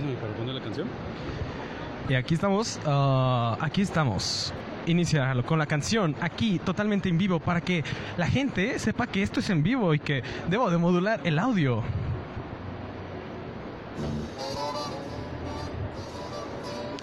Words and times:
para 0.00 0.32
poner 0.34 0.54
la 0.54 0.60
canción? 0.60 0.88
Y 2.08 2.14
aquí 2.14 2.34
estamos, 2.34 2.80
ah, 2.86 3.58
aquí 3.60 3.82
estamos. 3.82 4.52
Iniciarlo 4.86 5.44
con 5.46 5.60
la 5.60 5.66
canción 5.66 6.16
aquí 6.20 6.58
totalmente 6.58 7.08
en 7.08 7.16
vivo 7.16 7.38
para 7.38 7.60
que 7.60 7.84
la 8.16 8.26
gente 8.26 8.80
sepa 8.80 9.06
que 9.06 9.22
esto 9.22 9.38
es 9.38 9.48
en 9.50 9.62
vivo 9.62 9.94
y 9.94 10.00
que 10.00 10.24
debo 10.48 10.70
de 10.70 10.78
modular 10.78 11.20
el 11.22 11.38
audio. 11.38 11.84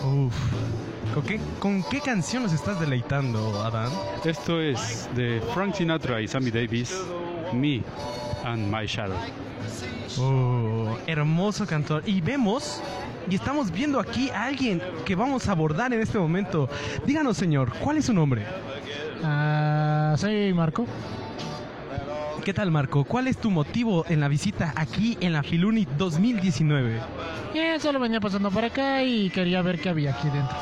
Uf. 0.04 0.36
¿Con 1.14 1.24
qué, 1.24 1.40
¿Con 1.60 1.84
qué 1.84 2.02
canción 2.02 2.44
nos 2.44 2.54
estás 2.54 2.80
deleitando, 2.82 3.64
Adán? 3.64 3.92
Esto 4.26 4.60
es 4.60 5.10
de 5.16 5.42
Frank 5.54 5.76
Sinatra 5.76 6.20
y 6.22 6.28
Sammy 6.28 6.52
Davis, 6.52 7.02
Me 7.54 7.82
and 8.44 8.70
My 8.70 8.86
Shadow. 8.86 9.18
Oh, 10.20 10.98
hermoso 11.08 11.66
cantor. 11.66 12.04
Y 12.06 12.22
vemos 12.22 12.82
y 13.30 13.36
estamos 13.36 13.72
viendo 13.72 14.00
aquí 14.00 14.30
a 14.30 14.46
alguien 14.46 14.82
que 15.06 15.16
vamos 15.16 15.48
a 15.48 15.52
abordar 15.52 15.94
en 15.94 16.02
este 16.02 16.18
momento. 16.18 16.70
Díganos, 17.06 17.38
señor, 17.38 17.74
¿cuál 17.80 17.98
es 17.98 18.06
su 18.06 18.14
nombre? 18.14 18.46
Ah, 19.24 20.16
soy 20.18 20.54
Marco. 20.54 20.86
¿Qué 22.44 22.54
tal, 22.54 22.72
Marco? 22.72 23.04
¿Cuál 23.04 23.28
es 23.28 23.38
tu 23.38 23.52
motivo 23.52 24.06
en 24.10 24.20
la 24.20 24.28
visita 24.28 24.74
aquí 24.76 25.18
en 25.22 25.34
la 25.34 25.44
Filuni 25.44 25.88
2019? 25.98 27.00
Eh, 27.54 27.78
solo 27.80 28.00
venía 28.00 28.20
pasando 28.20 28.50
por 28.50 28.64
acá 28.64 29.04
y 29.04 29.30
quería 29.30 29.62
ver 29.62 29.80
qué 29.80 29.90
había 29.90 30.12
aquí 30.12 30.30
dentro. 30.30 30.58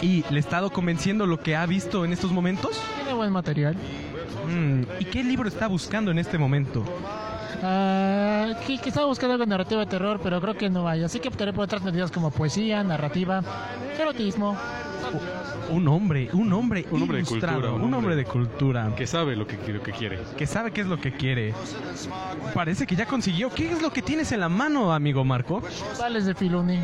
¿Y 0.00 0.24
le 0.30 0.36
he 0.36 0.40
estado 0.40 0.70
convenciendo 0.70 1.26
lo 1.26 1.40
que 1.40 1.56
ha 1.56 1.66
visto 1.66 2.04
en 2.04 2.12
estos 2.12 2.32
momentos? 2.32 2.80
Tiene 2.96 3.12
buen 3.12 3.32
material. 3.32 3.76
Mm, 4.48 4.82
¿Y 5.00 5.04
qué 5.04 5.22
libro 5.22 5.48
está 5.48 5.66
buscando 5.66 6.10
en 6.10 6.18
este 6.18 6.38
momento? 6.38 6.84
Ah, 7.62 8.54
que, 8.66 8.78
que 8.78 8.88
estaba 8.88 9.06
buscando 9.06 9.34
algo 9.34 9.46
narrativo 9.46 9.80
de 9.80 9.86
terror, 9.86 10.20
pero 10.22 10.40
creo 10.40 10.54
que 10.56 10.70
no 10.70 10.88
hay. 10.88 11.02
Así 11.02 11.20
que 11.20 11.28
optaré 11.28 11.52
por 11.52 11.64
otras 11.64 11.82
medidas 11.82 12.10
como 12.10 12.30
poesía, 12.30 12.82
narrativa, 12.84 13.42
erotismo. 13.98 14.56
Un 15.70 15.88
hombre, 15.88 16.28
un 16.32 16.52
hombre 16.52 16.84
Un 16.90 17.02
hombre 17.02 17.18
de 17.18 17.24
cultura, 17.24 17.72
un, 17.72 17.82
un 17.82 17.94
hombre 17.94 18.16
de 18.16 18.24
cultura, 18.24 18.92
Que 18.96 19.06
sabe 19.06 19.34
lo 19.36 19.46
que, 19.46 19.56
lo 19.72 19.82
que 19.82 19.92
quiere. 19.92 20.18
que 20.36 20.46
sabe 20.46 20.72
qué 20.72 20.80
es 20.82 20.86
lo 20.86 21.00
que 21.00 21.12
quiere. 21.12 21.54
Parece 22.54 22.86
que 22.86 22.96
ya 22.96 23.06
consiguió. 23.06 23.50
¿Qué 23.50 23.72
es 23.72 23.80
lo 23.82 23.92
que 23.92 24.02
tienes 24.02 24.30
en 24.32 24.40
la 24.40 24.48
mano, 24.48 24.92
amigo 24.92 25.24
Marco? 25.24 25.62
Vales 25.98 26.26
de 26.26 26.34
Filuni. 26.34 26.78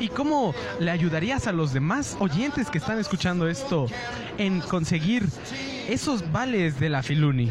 ¿Y 0.00 0.08
cómo 0.08 0.54
le 0.80 0.90
ayudarías 0.90 1.46
a 1.46 1.52
los 1.52 1.72
demás 1.72 2.16
oyentes 2.20 2.70
que 2.70 2.78
están 2.78 2.98
escuchando 2.98 3.48
esto 3.48 3.86
en 4.38 4.60
conseguir 4.60 5.24
esos 5.88 6.30
vales 6.30 6.78
de 6.78 6.88
la 6.90 7.02
Filuni? 7.02 7.50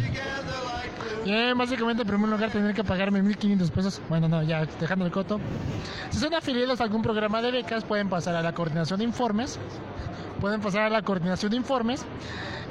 Bien, 1.25 1.57
básicamente 1.57 2.03
en 2.03 2.07
primer 2.07 2.29
lugar 2.29 2.51
tener 2.51 2.75
que 2.75 2.83
pagarme 2.83 3.19
1500 3.19 3.71
pesos. 3.71 3.99
Bueno, 4.09 4.29
no, 4.29 4.43
ya 4.43 4.63
dejando 4.79 5.07
el 5.07 5.11
coto. 5.11 5.39
Si 6.11 6.19
son 6.19 6.35
afiliados 6.35 6.79
a 6.79 6.83
algún 6.83 7.01
programa 7.01 7.41
de 7.41 7.49
becas, 7.49 7.83
pueden 7.83 8.09
pasar 8.09 8.35
a 8.35 8.43
la 8.43 8.53
coordinación 8.53 8.99
de 8.99 9.05
informes. 9.05 9.57
Pueden 10.39 10.61
pasar 10.61 10.83
a 10.83 10.89
la 10.91 11.01
coordinación 11.01 11.49
de 11.49 11.57
informes 11.57 12.05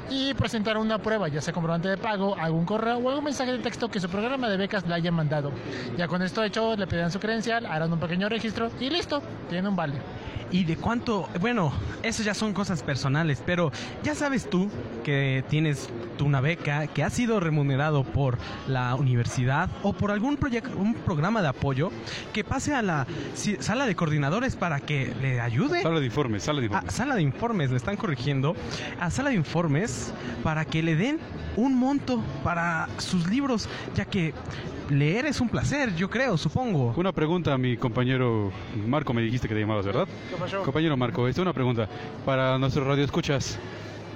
y 0.09 0.33
presentar 0.35 0.77
una 0.77 0.99
prueba, 0.99 1.27
ya 1.27 1.41
sea 1.41 1.53
comprobante 1.53 1.89
de 1.89 1.97
pago, 1.97 2.37
algún 2.39 2.63
correo 2.63 2.97
o 2.99 3.09
algún 3.09 3.25
mensaje 3.25 3.51
de 3.51 3.59
texto 3.59 3.89
que 3.89 3.99
su 3.99 4.07
programa 4.07 4.47
de 4.47 4.55
becas 4.55 4.87
le 4.87 4.93
haya 4.93 5.11
mandado. 5.11 5.51
Ya 5.97 6.07
con 6.07 6.21
esto 6.21 6.41
hecho, 6.41 6.77
le 6.77 6.87
pedirán 6.87 7.11
su 7.11 7.19
credencial, 7.19 7.65
harán 7.65 7.91
un 7.91 7.99
pequeño 7.99 8.29
registro 8.29 8.71
y 8.79 8.89
listo, 8.89 9.21
tienen 9.49 9.67
un 9.67 9.75
vale. 9.75 9.95
¿Y 10.51 10.63
de 10.63 10.77
cuánto? 10.77 11.27
Bueno, 11.41 11.73
eso 12.03 12.23
ya 12.23 12.33
son 12.33 12.53
cosas 12.53 12.83
personales, 12.83 13.41
pero 13.45 13.71
ya 14.03 14.15
sabes 14.15 14.49
tú 14.49 14.69
que 15.03 15.43
tienes 15.49 15.89
tú 16.17 16.25
una 16.25 16.39
beca, 16.39 16.87
que 16.87 17.03
has 17.03 17.13
sido 17.13 17.39
remunerado 17.39 18.03
por 18.03 18.37
la 18.67 18.95
universidad 18.95 19.69
o 19.83 19.93
por 19.93 20.11
algún 20.11 20.37
proyecto, 20.37 20.77
un 20.77 20.93
programa 20.93 21.41
de 21.41 21.49
apoyo, 21.49 21.91
que 22.31 22.43
pase 22.43 22.73
a 22.73 22.81
la 22.81 23.07
sala 23.59 23.85
de 23.85 23.95
coordinadores 23.95 24.55
para 24.55 24.79
que 24.79 25.13
le 25.21 25.41
ayude. 25.41 25.81
Sala 25.81 25.99
de 25.99 26.05
informes, 26.05 26.43
sala 26.43 26.61
de 26.61 26.65
A 26.65 26.69
informes. 26.69 26.93
sala 26.93 27.15
de 27.15 27.21
informes, 27.21 27.71
le 27.71 27.77
están 27.77 27.97
corrigiendo. 27.97 28.55
A 28.99 29.09
sala 29.09 29.29
de 29.29 29.35
informes 29.35 30.13
para 30.43 30.65
que 30.65 30.83
le 30.83 30.95
den 30.95 31.19
un 31.57 31.75
monto 31.77 32.21
para 32.43 32.87
sus 32.97 33.27
libros, 33.27 33.67
ya 33.95 34.05
que 34.05 34.33
leer 34.89 35.25
es 35.25 35.41
un 35.41 35.49
placer, 35.49 35.95
yo 35.95 36.09
creo, 36.09 36.37
supongo. 36.37 36.93
Una 36.97 37.11
pregunta 37.11 37.53
a 37.53 37.57
mi 37.57 37.77
compañero 37.77 38.51
Marco, 38.87 39.13
me 39.13 39.21
dijiste 39.21 39.47
que 39.47 39.53
te 39.53 39.61
llamabas, 39.61 39.85
¿verdad? 39.85 40.07
Compañero 40.63 40.97
Marco, 40.97 41.27
esta 41.27 41.41
es 41.41 41.43
una 41.43 41.53
pregunta 41.53 41.87
para 42.25 42.57
nuestros 42.57 42.85
radioescuchas 42.85 43.57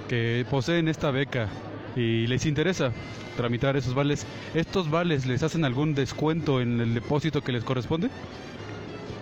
que 0.08 0.44
poseen 0.50 0.88
esta 0.88 1.10
beca 1.10 1.48
y 1.96 2.26
les 2.26 2.46
interesa 2.46 2.92
tramitar 3.36 3.76
esos 3.76 3.94
vales. 3.94 4.26
¿Estos 4.54 4.90
vales 4.90 5.26
les 5.26 5.42
hacen 5.42 5.64
algún 5.64 5.94
descuento 5.94 6.60
en 6.60 6.80
el 6.80 6.94
depósito 6.94 7.42
que 7.42 7.52
les 7.52 7.64
corresponde? 7.64 8.10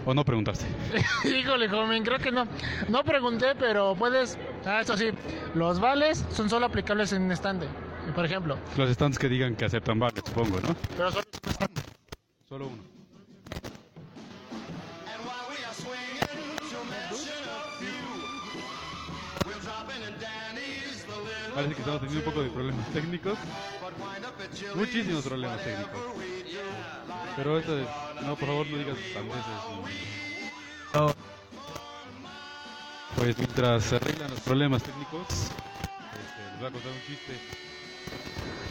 ¿O 0.06 0.15
no 0.15 0.25
preguntaste? 0.25 0.65
Híjole, 1.25 1.69
joven, 1.69 2.03
creo 2.03 2.19
que 2.19 2.32
no. 2.32 2.47
No 2.88 3.04
pregunté, 3.04 3.54
pero 3.59 3.94
puedes. 3.94 4.38
Ah, 4.65 4.80
eso 4.80 4.97
sí, 4.97 5.10
los 5.54 5.80
vales 5.80 6.25
son 6.30 6.48
solo 6.48 6.66
aplicables 6.66 7.12
en 7.12 7.30
stand. 7.32 7.65
Por 8.14 8.24
ejemplo, 8.24 8.58
Los 8.76 8.91
stands 8.91 9.19
que 9.19 9.28
digan 9.28 9.54
que 9.54 9.64
aceptan 9.64 9.98
vales, 9.98 10.22
supongo, 10.26 10.60
¿no? 10.60 10.74
pero 10.96 11.10
solo 11.12 11.24
Solo 12.48 12.66
uno. 12.69 12.82
Parece 21.54 21.74
que 21.74 21.80
estamos 21.80 22.00
teniendo 22.00 22.20
un 22.20 22.24
poco 22.24 22.42
de 22.42 22.50
problemas 22.50 22.86
técnicos. 22.92 23.38
Muchísimos 24.76 25.24
problemas 25.24 25.64
técnicos. 25.64 26.00
Pero 27.36 27.58
esto 27.58 27.78
es... 27.78 27.86
No, 28.22 28.36
por 28.36 28.48
favor, 28.48 28.66
no 28.68 28.78
digas 28.78 28.97
sandeces. 29.12 29.44
Pues 33.16 33.36
mientras 33.38 33.82
se 33.84 33.97
arreglan 33.97 34.30
los 34.30 34.41
problemas 34.41 34.82
técnicos, 34.84 35.26
este, 35.30 35.50
les 36.52 36.58
voy 36.60 36.68
a 36.68 36.70
contar 36.70 36.92
un 36.92 37.00
chiste. 37.06 37.32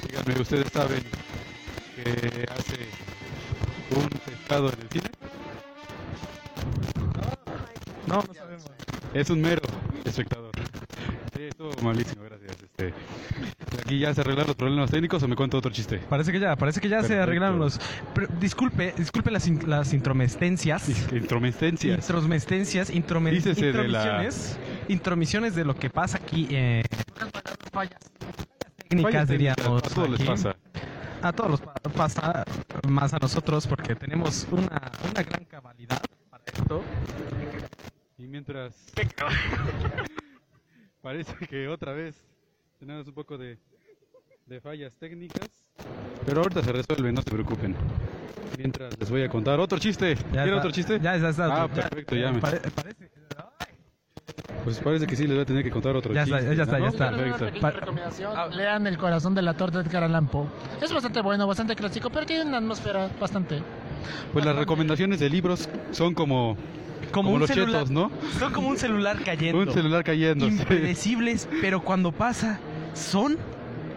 Díganme, 0.08 0.42
¿ustedes 0.42 0.72
saben 0.72 1.04
que 1.96 2.46
hace 2.52 2.88
un 3.96 4.08
pescado 4.26 4.72
en 4.74 4.80
el 4.82 4.90
cine? 4.90 5.10
no, 8.08 8.16
no 8.28 8.34
sabemos. 8.34 8.66
Es 9.14 9.30
un 9.30 9.42
mero 9.42 9.62
espectador. 10.06 10.52
Sí, 11.36 11.44
estuvo 11.44 11.72
malísimo, 11.84 12.24
gracias. 12.24 12.52
Este, 12.62 12.94
aquí 13.82 14.00
ya 14.00 14.14
se 14.14 14.22
arreglaron 14.22 14.48
los 14.48 14.56
problemas 14.56 14.90
técnicos 14.92 15.22
o 15.24 15.28
me 15.28 15.36
cuento 15.36 15.58
otro 15.58 15.72
chiste. 15.72 16.00
Parece 16.10 16.32
que 16.32 16.40
ya, 16.40 16.56
parece 16.56 16.80
que 16.82 16.90
ya 16.90 17.04
se 17.04 17.20
arreglaron 17.20 17.60
los. 17.60 17.80
pero 18.14 18.28
disculpe, 18.40 18.94
disculpe 18.98 19.30
las, 19.32 19.48
in- 19.48 19.70
las 19.70 19.94
intromestencias. 19.94 20.90
Intromestencias. 21.12 21.98
Intromestencias, 22.00 22.90
introme- 22.92 23.32
Dícese 23.32 23.72
de 23.72 23.88
la- 23.88 24.00
intromisiones, 24.04 24.58
intromisiones 24.88 25.56
de 25.56 25.66
lo 25.66 25.76
que 25.76 25.90
pasa 25.90 26.18
aquí. 26.18 26.48
Eh, 26.50 26.84
fallas. 27.72 28.00
Técnicas, 28.88 29.28
diríamos. 29.30 29.84
A 29.84 29.90
todos 29.90 30.10
les 30.10 30.24
pasa. 30.24 30.56
A 31.22 31.34
todos 31.34 31.52
los 31.52 31.62
pa- 31.62 31.74
pasa, 31.96 32.44
más 32.88 33.14
a 33.14 33.18
nosotros, 33.20 33.66
porque 33.68 33.96
tenemos 33.96 34.48
una, 34.52 34.92
una 35.10 35.24
gran 35.24 35.46
cabalidad 35.46 36.02
para 36.30 36.44
esto. 36.46 36.82
Y 38.18 38.28
mientras... 38.28 38.74
Parece 41.02 41.34
que 41.48 41.68
otra 41.68 41.94
vez 41.94 42.16
tenemos 42.80 43.08
un 43.08 43.14
poco 43.14 43.38
de, 43.38 43.58
de 44.46 44.62
fallas 44.62 44.96
técnicas. 44.98 45.48
Pero 46.26 46.42
ahorita 46.42 46.64
se 46.64 46.72
resuelve, 46.72 47.12
no 47.12 47.22
se 47.22 47.32
preocupen. 47.32 47.76
Mientras 48.58 48.98
les 49.00 49.10
voy 49.10 49.24
a 49.24 49.30
contar 49.30 49.60
otro 49.60 49.78
chiste. 49.80 50.16
Ya 50.16 50.22
¿Quieren 50.44 50.48
está, 50.56 50.60
otro 50.60 50.72
chiste? 50.72 51.00
Ya, 51.00 51.18
ya 51.18 51.30
está. 51.30 51.64
Ah, 51.64 51.68
perfecto, 51.68 52.16
ya 52.16 52.32
me- 52.32 52.42
pare- 52.42 52.60
parece, 52.72 53.07
Pues 54.68 54.80
parece 54.80 55.08
que 55.08 55.16
sí 55.16 55.24
les 55.26 55.32
voy 55.34 55.44
a 55.44 55.46
tener 55.46 55.64
que 55.64 55.72
contar 55.72 55.96
otro 55.96 56.14
Ya 56.14 56.24
está, 56.24 56.40
chiste. 56.40 56.56
ya 56.58 56.64
está, 56.64 56.78
¿no? 56.78 56.84
ya 56.84 56.90
está. 56.90 57.10
Perfecto. 57.12 57.70
recomendación, 57.80 58.34
Ah. 58.36 58.48
Lean 58.52 58.86
El 58.86 58.98
corazón 58.98 59.34
de 59.34 59.42
la 59.42 59.54
torta 59.54 59.82
de 59.82 60.22
Poe. 60.30 60.46
Es 60.82 60.92
bastante 60.94 61.22
bueno, 61.22 61.48
bastante 61.48 61.74
clásico, 61.74 62.10
pero 62.10 62.26
tiene 62.26 62.44
una 62.44 62.58
atmósfera 62.58 63.10
bastante. 63.18 63.64
Pues 64.34 64.44
las 64.44 64.58
recomendaciones 64.58 65.22
de 65.22 65.30
libros 65.30 65.70
son 65.92 66.14
como, 66.14 66.58
como, 67.14 67.30
como 67.30 67.32
un 67.36 67.40
los 67.40 67.50
celular, 67.50 67.72
chetos, 67.84 67.92
¿no? 67.92 68.12
Son 68.38 68.52
como 68.52 68.68
un 68.68 68.78
celular 68.78 69.18
cayendo. 69.24 69.58
Un 69.62 69.72
celular 69.72 70.04
cayendo. 70.04 70.46
sí. 70.50 70.52
impredecibles, 70.58 71.48
pero 71.62 71.82
cuando 71.82 72.12
pasa, 72.12 72.60
son 72.94 73.38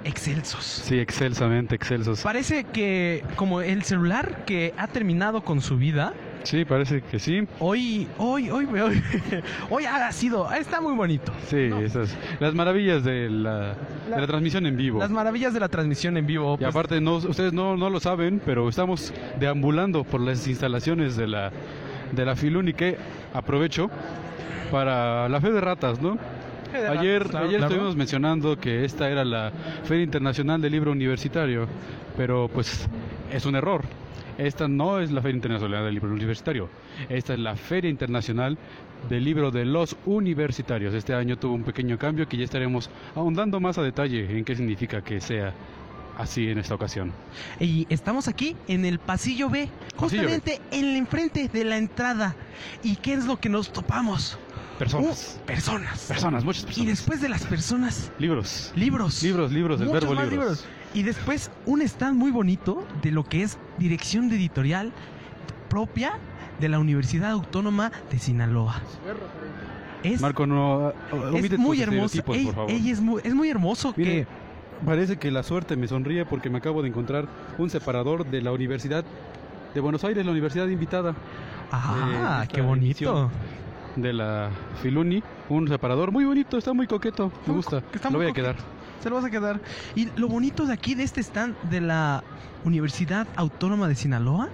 excelsos. 0.05 0.65
Sí, 0.65 1.01
excelsamente, 1.01 1.75
excelsos. 1.75 2.23
Parece 2.23 2.63
que 2.63 3.25
como 3.35 3.61
el 3.61 3.83
celular 3.83 4.45
que 4.45 4.73
ha 4.79 4.87
terminado 4.87 5.43
con 5.43 5.63
su 5.63 5.77
vida, 5.79 6.15
Sí, 6.43 6.65
parece 6.65 7.03
que 7.03 7.19
sí. 7.19 7.47
hoy, 7.59 8.09
hoy, 8.19 8.49
hoy, 8.51 8.65
hoy, 8.67 9.03
hoy 9.71 9.85
ha 9.85 10.11
sido, 10.13 10.51
está 10.53 10.81
muy 10.81 10.95
bonito. 10.95 11.33
Sí, 11.49 11.69
No. 11.69 11.81
esas. 11.81 12.17
Las 12.41 12.55
maravillas 12.55 13.05
de 13.05 13.29
la, 13.29 13.75
de 14.09 14.21
la 14.21 14.27
transmisión 14.27 14.67
en 14.67 14.77
vivo. 14.77 14.99
Las 14.99 15.11
maravillas 15.11 15.53
de 15.53 15.61
la 15.61 15.69
transmisión 15.69 16.17
en 16.17 16.27
vivo. 16.27 16.55
Y 16.55 16.59
pues, 16.59 16.69
aparte, 16.71 17.01
no, 17.01 17.17
ustedes 17.17 17.53
no, 17.53 17.77
no 17.77 17.91
lo 17.91 18.01
saben, 18.01 18.41
pero 18.45 18.69
estamos 18.69 19.13
deambulando 19.39 20.03
por 20.05 20.21
las 20.21 20.47
instalaciones 20.49 21.17
de 21.17 21.27
la, 21.27 21.51
de 22.13 22.25
la 22.25 22.35
Filuni 22.37 22.73
que 22.73 22.97
aprovecho 23.35 23.91
para 24.71 25.29
la 25.29 25.41
fe 25.41 25.51
de 25.53 25.61
ratas, 25.61 26.01
¿no? 26.01 26.19
Ayer, 26.73 27.25
Claro, 27.29 27.47
ayer 27.47 27.59
claro. 27.59 27.73
estuvimos 27.75 27.97
mencionando 27.97 28.57
que 28.59 28.85
esta 28.85 29.11
era 29.11 29.25
la 29.25 29.51
Feria 29.85 30.05
Internacional 30.05 30.61
del 30.63 30.71
Libro 30.73 30.93
Universitario, 30.93 31.67
pero 32.17 32.49
pues 32.49 32.89
es 33.33 33.45
un 33.45 33.57
error. 33.57 33.83
Esta 34.47 34.69
no 34.69 35.01
es 35.01 35.11
la 35.11 35.21
Feria 35.21 35.37
Internacional 35.37 35.85
del 35.85 35.95
Libro 35.95 36.11
Universitario, 36.11 36.69
esta 37.09 37.35
es 37.35 37.39
la 37.39 37.57
Feria 37.57 37.91
Internacional 37.91 38.57
del 39.09 39.25
Libro 39.25 39.51
de 39.51 39.65
los 39.65 39.97
Universitarios. 40.07 40.95
Este 40.95 41.15
año 41.15 41.39
tuvo 41.39 41.55
un 41.55 41.65
pequeño 41.65 41.99
cambio 41.99 42.29
que 42.29 42.37
ya 42.37 42.45
estaremos 42.45 42.91
ahondando 43.15 43.61
más 43.61 43.79
a 43.79 43.83
detalle 43.83 44.37
en 44.37 44.45
qué 44.45 44.57
significa 44.57 45.03
que 45.03 45.21
sea 45.21 45.53
así 46.19 46.49
en 46.49 46.59
esta 46.59 46.75
ocasión. 46.75 47.13
Y 47.59 47.87
estamos 47.89 48.29
aquí 48.29 48.57
en 48.69 48.85
el 48.85 48.99
pasillo 48.99 49.49
B, 49.49 49.69
justamente 49.97 50.61
en 50.71 50.85
el 50.85 50.97
enfrente 50.97 51.49
de 51.49 51.65
la 51.65 51.79
entrada. 51.79 52.35
¿Y 52.83 52.97
qué 52.97 53.15
es 53.15 53.27
lo 53.27 53.39
que 53.39 53.49
nos 53.49 53.73
topamos? 53.73 54.39
Personas. 54.79 55.39
Uh, 55.39 55.47
personas. 55.47 56.07
Personas, 56.07 56.45
muchas 56.45 56.65
personas. 56.65 56.87
Y 56.87 56.91
después 56.91 57.21
de 57.21 57.29
las 57.29 57.45
personas. 57.45 58.11
Libros. 58.19 58.73
Libros. 58.75 59.23
Libros, 59.23 59.53
libros, 59.53 59.81
el 59.81 59.89
verbo 59.89 60.15
libros. 60.15 60.65
Y 60.95 61.03
después 61.03 61.51
un 61.67 61.83
stand 61.83 62.19
muy 62.19 62.31
bonito 62.31 62.85
de 63.03 63.11
lo 63.11 63.25
que 63.25 63.43
es 63.43 63.59
dirección 63.79 64.29
de 64.29 64.37
editorial 64.37 64.93
propia 65.69 66.15
de 66.61 66.69
la 66.69 66.79
Universidad 66.79 67.31
Autónoma 67.31 67.93
de 68.11 68.19
Sinaloa. 68.19 68.81
Es, 70.03 70.21
Marco, 70.21 70.47
no, 70.47 70.93
es 71.35 71.59
muy 71.59 71.81
hermoso. 71.83 72.23
Por 72.23 72.37
favor. 72.37 72.71
es, 72.71 73.01
muy, 73.01 73.21
es 73.25 73.35
muy 73.35 73.51
hermoso 73.51 73.93
que 73.93 74.27
Parece 74.85 75.19
que 75.19 75.31
la 75.31 75.43
suerte 75.43 75.77
me 75.77 75.87
sonríe 75.89 76.25
porque 76.25 76.49
me 76.49 76.59
acabo 76.59 76.81
de 76.81 76.89
encontrar 76.89 77.29
un 77.59 77.69
separador 77.69 78.25
de 78.25 78.41
la 78.41 78.51
Universidad 78.51 79.05
de 79.75 79.81
Buenos 79.81 80.05
Aires, 80.05 80.25
la 80.25 80.33
universidad 80.33 80.67
invitada. 80.69 81.15
Ah, 81.71 82.47
qué 82.51 82.63
bonito. 82.63 83.31
De 83.97 84.13
la 84.13 84.51
Filuni, 84.83 85.23
un 85.49 85.69
separador 85.69 86.13
muy 86.13 86.25
bonito, 86.25 86.57
está 86.57 86.73
muy 86.73 86.87
coqueto, 86.87 87.31
me 87.47 87.55
gusta. 87.55 87.83
lo 88.11 88.19
voy 88.19 88.29
a 88.29 88.33
quedar. 88.33 88.57
Se 89.03 89.09
lo 89.09 89.17
vas 89.17 89.25
a 89.25 89.31
quedar. 89.31 89.61
Y 89.95 90.09
lo 90.17 90.29
bonito 90.29 90.67
de 90.67 90.73
aquí, 90.73 90.95
de 90.95 91.05
este 91.05 91.21
stand 91.21 91.57
de 91.71 91.81
la 91.81 92.23
Universidad 92.65 93.27
Autónoma 93.37 93.89
de 93.89 93.95
Sinaloa, 93.95 94.49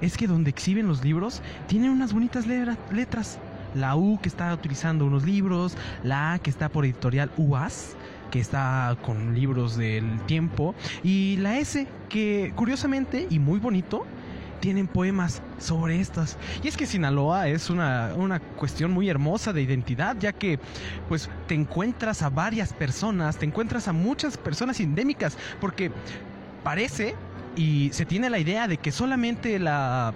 es 0.00 0.16
que 0.16 0.26
donde 0.26 0.50
exhiben 0.50 0.88
los 0.88 1.04
libros, 1.04 1.42
tienen 1.68 1.90
unas 1.90 2.12
bonitas 2.12 2.46
letras. 2.46 3.38
La 3.74 3.96
U 3.96 4.18
que 4.20 4.28
está 4.28 4.52
utilizando 4.52 5.06
unos 5.06 5.24
libros, 5.24 5.76
la 6.02 6.34
A 6.34 6.38
que 6.38 6.50
está 6.50 6.68
por 6.68 6.84
editorial 6.84 7.30
UAS 7.36 7.96
que 8.32 8.40
está 8.40 8.96
con 9.02 9.34
libros 9.34 9.76
del 9.76 10.18
tiempo, 10.22 10.74
y 11.04 11.36
la 11.36 11.58
S, 11.58 11.86
que 12.08 12.52
curiosamente 12.56 13.26
y 13.28 13.38
muy 13.38 13.60
bonito, 13.60 14.06
tienen 14.62 14.86
poemas 14.86 15.42
sobre 15.58 16.00
estas. 16.00 16.38
Y 16.62 16.68
es 16.68 16.76
que 16.76 16.86
Sinaloa 16.86 17.48
es 17.48 17.68
una, 17.68 18.12
una, 18.16 18.38
cuestión 18.38 18.92
muy 18.92 19.08
hermosa 19.08 19.52
de 19.52 19.60
identidad, 19.60 20.16
ya 20.18 20.32
que 20.32 20.60
pues 21.08 21.28
te 21.48 21.54
encuentras 21.54 22.22
a 22.22 22.30
varias 22.30 22.72
personas, 22.72 23.36
te 23.36 23.44
encuentras 23.44 23.88
a 23.88 23.92
muchas 23.92 24.38
personas 24.38 24.78
endémicas, 24.78 25.36
porque 25.60 25.90
parece 26.62 27.16
y 27.56 27.90
se 27.92 28.06
tiene 28.06 28.30
la 28.30 28.38
idea 28.38 28.68
de 28.68 28.76
que 28.78 28.92
solamente 28.92 29.58
la 29.58 30.14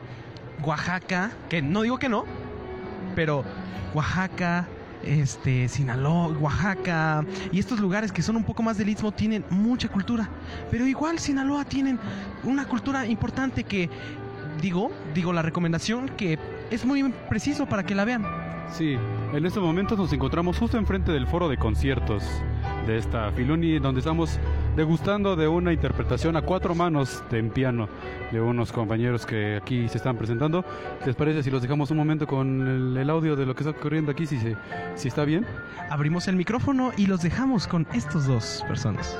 Oaxaca, 0.64 1.32
que 1.48 1.60
no 1.60 1.82
digo 1.82 1.98
que 1.98 2.08
no, 2.08 2.24
pero 3.16 3.44
Oaxaca, 3.94 4.68
este, 5.02 5.68
Sinaloa, 5.68 6.28
Oaxaca 6.38 7.24
y 7.50 7.58
estos 7.58 7.80
lugares 7.80 8.12
que 8.12 8.22
son 8.22 8.36
un 8.36 8.44
poco 8.44 8.62
más 8.62 8.78
del 8.78 8.88
istmo 8.88 9.10
tienen 9.10 9.44
mucha 9.50 9.88
cultura. 9.88 10.28
Pero 10.70 10.86
igual 10.86 11.18
Sinaloa 11.18 11.64
tienen 11.64 11.98
una 12.44 12.66
cultura 12.66 13.06
importante 13.06 13.64
que, 13.64 13.90
digo, 14.60 14.90
digo 15.14 15.32
la 15.32 15.42
recomendación 15.42 16.08
que 16.16 16.38
es 16.70 16.84
muy 16.84 17.02
preciso 17.28 17.66
para 17.66 17.84
que 17.84 17.94
la 17.94 18.04
vean. 18.04 18.24
Sí, 18.72 18.96
en 19.32 19.46
estos 19.46 19.62
momentos 19.62 19.96
nos 19.96 20.12
encontramos 20.12 20.58
justo 20.58 20.76
enfrente 20.76 21.12
del 21.12 21.26
foro 21.26 21.48
de 21.48 21.56
conciertos 21.56 22.24
de 22.86 22.98
esta 22.98 23.30
Filuni, 23.32 23.78
donde 23.78 24.00
estamos 24.00 24.38
degustando 24.76 25.36
de 25.36 25.48
una 25.48 25.72
interpretación 25.72 26.36
a 26.36 26.42
cuatro 26.42 26.74
manos 26.74 27.22
de 27.30 27.38
en 27.38 27.50
piano 27.50 27.88
de 28.32 28.40
unos 28.40 28.72
compañeros 28.72 29.24
que 29.24 29.56
aquí 29.56 29.88
se 29.88 29.98
están 29.98 30.16
presentando. 30.16 30.64
¿Les 31.04 31.14
parece 31.14 31.42
si 31.42 31.50
los 31.50 31.62
dejamos 31.62 31.90
un 31.90 31.96
momento 31.96 32.26
con 32.26 32.96
el, 32.96 33.10
audio 33.10 33.36
de 33.36 33.46
lo 33.46 33.54
que 33.54 33.62
está 33.62 33.70
ocurriendo 33.70 34.10
aquí, 34.10 34.26
si, 34.26 34.38
se, 34.38 34.56
si 34.94 35.08
está 35.08 35.24
bien? 35.24 35.46
Abrimos 35.90 36.28
el 36.28 36.36
micrófono 36.36 36.92
y 36.96 37.06
los 37.06 37.22
dejamos 37.22 37.66
con 37.66 37.86
estos 37.92 38.26
dos 38.26 38.64
personas. 38.68 39.16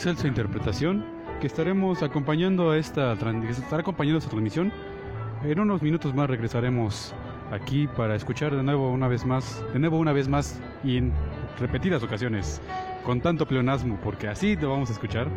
Excelsa 0.00 0.26
interpretación 0.28 1.04
que 1.42 1.46
estaremos 1.46 2.02
acompañando 2.02 2.70
a 2.70 2.78
esta, 2.78 3.12
estará 3.12 3.82
acompañando 3.82 4.16
esta 4.16 4.30
transmisión. 4.30 4.72
En 5.44 5.60
unos 5.60 5.82
minutos 5.82 6.14
más 6.14 6.26
regresaremos 6.26 7.12
aquí 7.52 7.86
para 7.86 8.14
escuchar 8.14 8.56
de 8.56 8.62
nuevo 8.62 8.90
una 8.90 9.08
vez 9.08 9.26
más, 9.26 9.62
de 9.74 9.78
nuevo 9.78 9.98
una 9.98 10.14
vez 10.14 10.26
más 10.26 10.58
y 10.82 10.96
en 10.96 11.12
repetidas 11.58 12.02
ocasiones 12.02 12.62
con 13.04 13.20
tanto 13.20 13.46
pleonasmo, 13.46 13.98
porque 14.02 14.26
así 14.26 14.56
lo 14.56 14.70
vamos 14.70 14.88
a 14.88 14.94
escuchar 14.94 15.28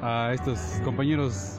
a 0.00 0.30
estos 0.34 0.60
compañeros 0.84 1.58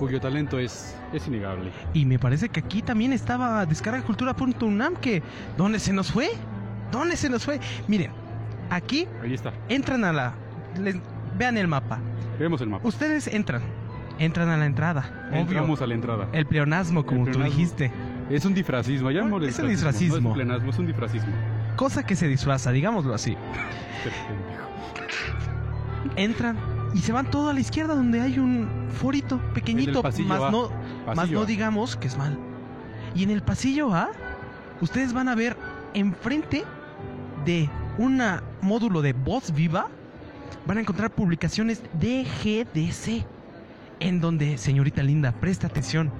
cuyo 0.00 0.20
talento 0.20 0.58
es, 0.58 0.98
es 1.12 1.28
innegable. 1.28 1.70
Y 1.92 2.04
me 2.04 2.18
parece 2.18 2.48
que 2.48 2.58
aquí 2.58 2.82
también 2.82 3.12
estaba 3.12 3.64
descargacultura.unam 3.64 4.96
que 4.96 5.22
¿dónde 5.56 5.78
se 5.78 5.92
nos 5.92 6.10
fue? 6.10 6.30
¿Dónde 6.90 7.16
se 7.16 7.30
nos 7.30 7.44
fue? 7.44 7.60
Miren, 7.86 8.10
aquí 8.70 9.06
Ahí 9.22 9.34
está. 9.34 9.52
entran 9.68 10.02
a 10.04 10.12
la 10.12 10.34
vean 11.36 11.56
el 11.58 11.68
mapa. 11.68 11.98
Vemos 12.38 12.60
el 12.60 12.68
mapa. 12.68 12.86
Ustedes 12.86 13.26
entran, 13.26 13.62
entran 14.18 14.48
a 14.48 14.56
la 14.56 14.66
entrada. 14.66 15.28
Entramos 15.32 15.80
a 15.82 15.86
la 15.86 15.94
entrada. 15.94 16.28
El 16.32 16.46
pleonasmo, 16.46 17.04
como 17.04 17.26
tú 17.26 17.42
dijiste. 17.42 17.90
Es 18.30 18.44
un 18.44 18.54
disfrazismo, 18.54 19.10
ya 19.10 19.22
no, 19.22 19.42
Es 19.42 19.58
un 19.58 19.68
disfrazismo. 19.68 20.20
No 20.20 20.28
es 20.30 20.34
pleonasmo, 20.34 20.70
es 20.70 20.78
un 20.78 20.86
disfrazismo. 20.86 21.32
Cosa 21.76 22.04
que 22.06 22.16
se 22.16 22.26
disfraza, 22.28 22.70
digámoslo 22.72 23.14
así. 23.14 23.36
entran 26.16 26.56
y 26.94 26.98
se 26.98 27.12
van 27.12 27.30
todo 27.30 27.50
a 27.50 27.52
la 27.52 27.60
izquierda 27.60 27.94
donde 27.94 28.20
hay 28.20 28.38
un 28.38 28.88
forito 28.90 29.40
pequeñito, 29.52 30.02
más 30.02 30.52
no, 30.52 30.70
más 31.14 31.30
no 31.30 31.44
digamos 31.44 31.96
que 31.96 32.06
es 32.06 32.16
mal. 32.16 32.38
Y 33.14 33.24
en 33.24 33.30
el 33.30 33.42
pasillo 33.42 33.92
A, 33.94 34.10
ustedes 34.80 35.12
van 35.12 35.28
a 35.28 35.34
ver 35.34 35.56
enfrente 35.92 36.64
de 37.44 37.68
un 37.98 38.22
módulo 38.60 39.02
de 39.02 39.12
voz 39.12 39.52
viva 39.52 39.88
van 40.66 40.78
a 40.78 40.80
encontrar 40.80 41.10
publicaciones 41.10 41.82
de 42.00 42.24
GDC, 42.24 43.24
en 44.00 44.20
donde, 44.20 44.58
señorita 44.58 45.02
linda, 45.02 45.32
presta 45.32 45.66
atención, 45.66 46.10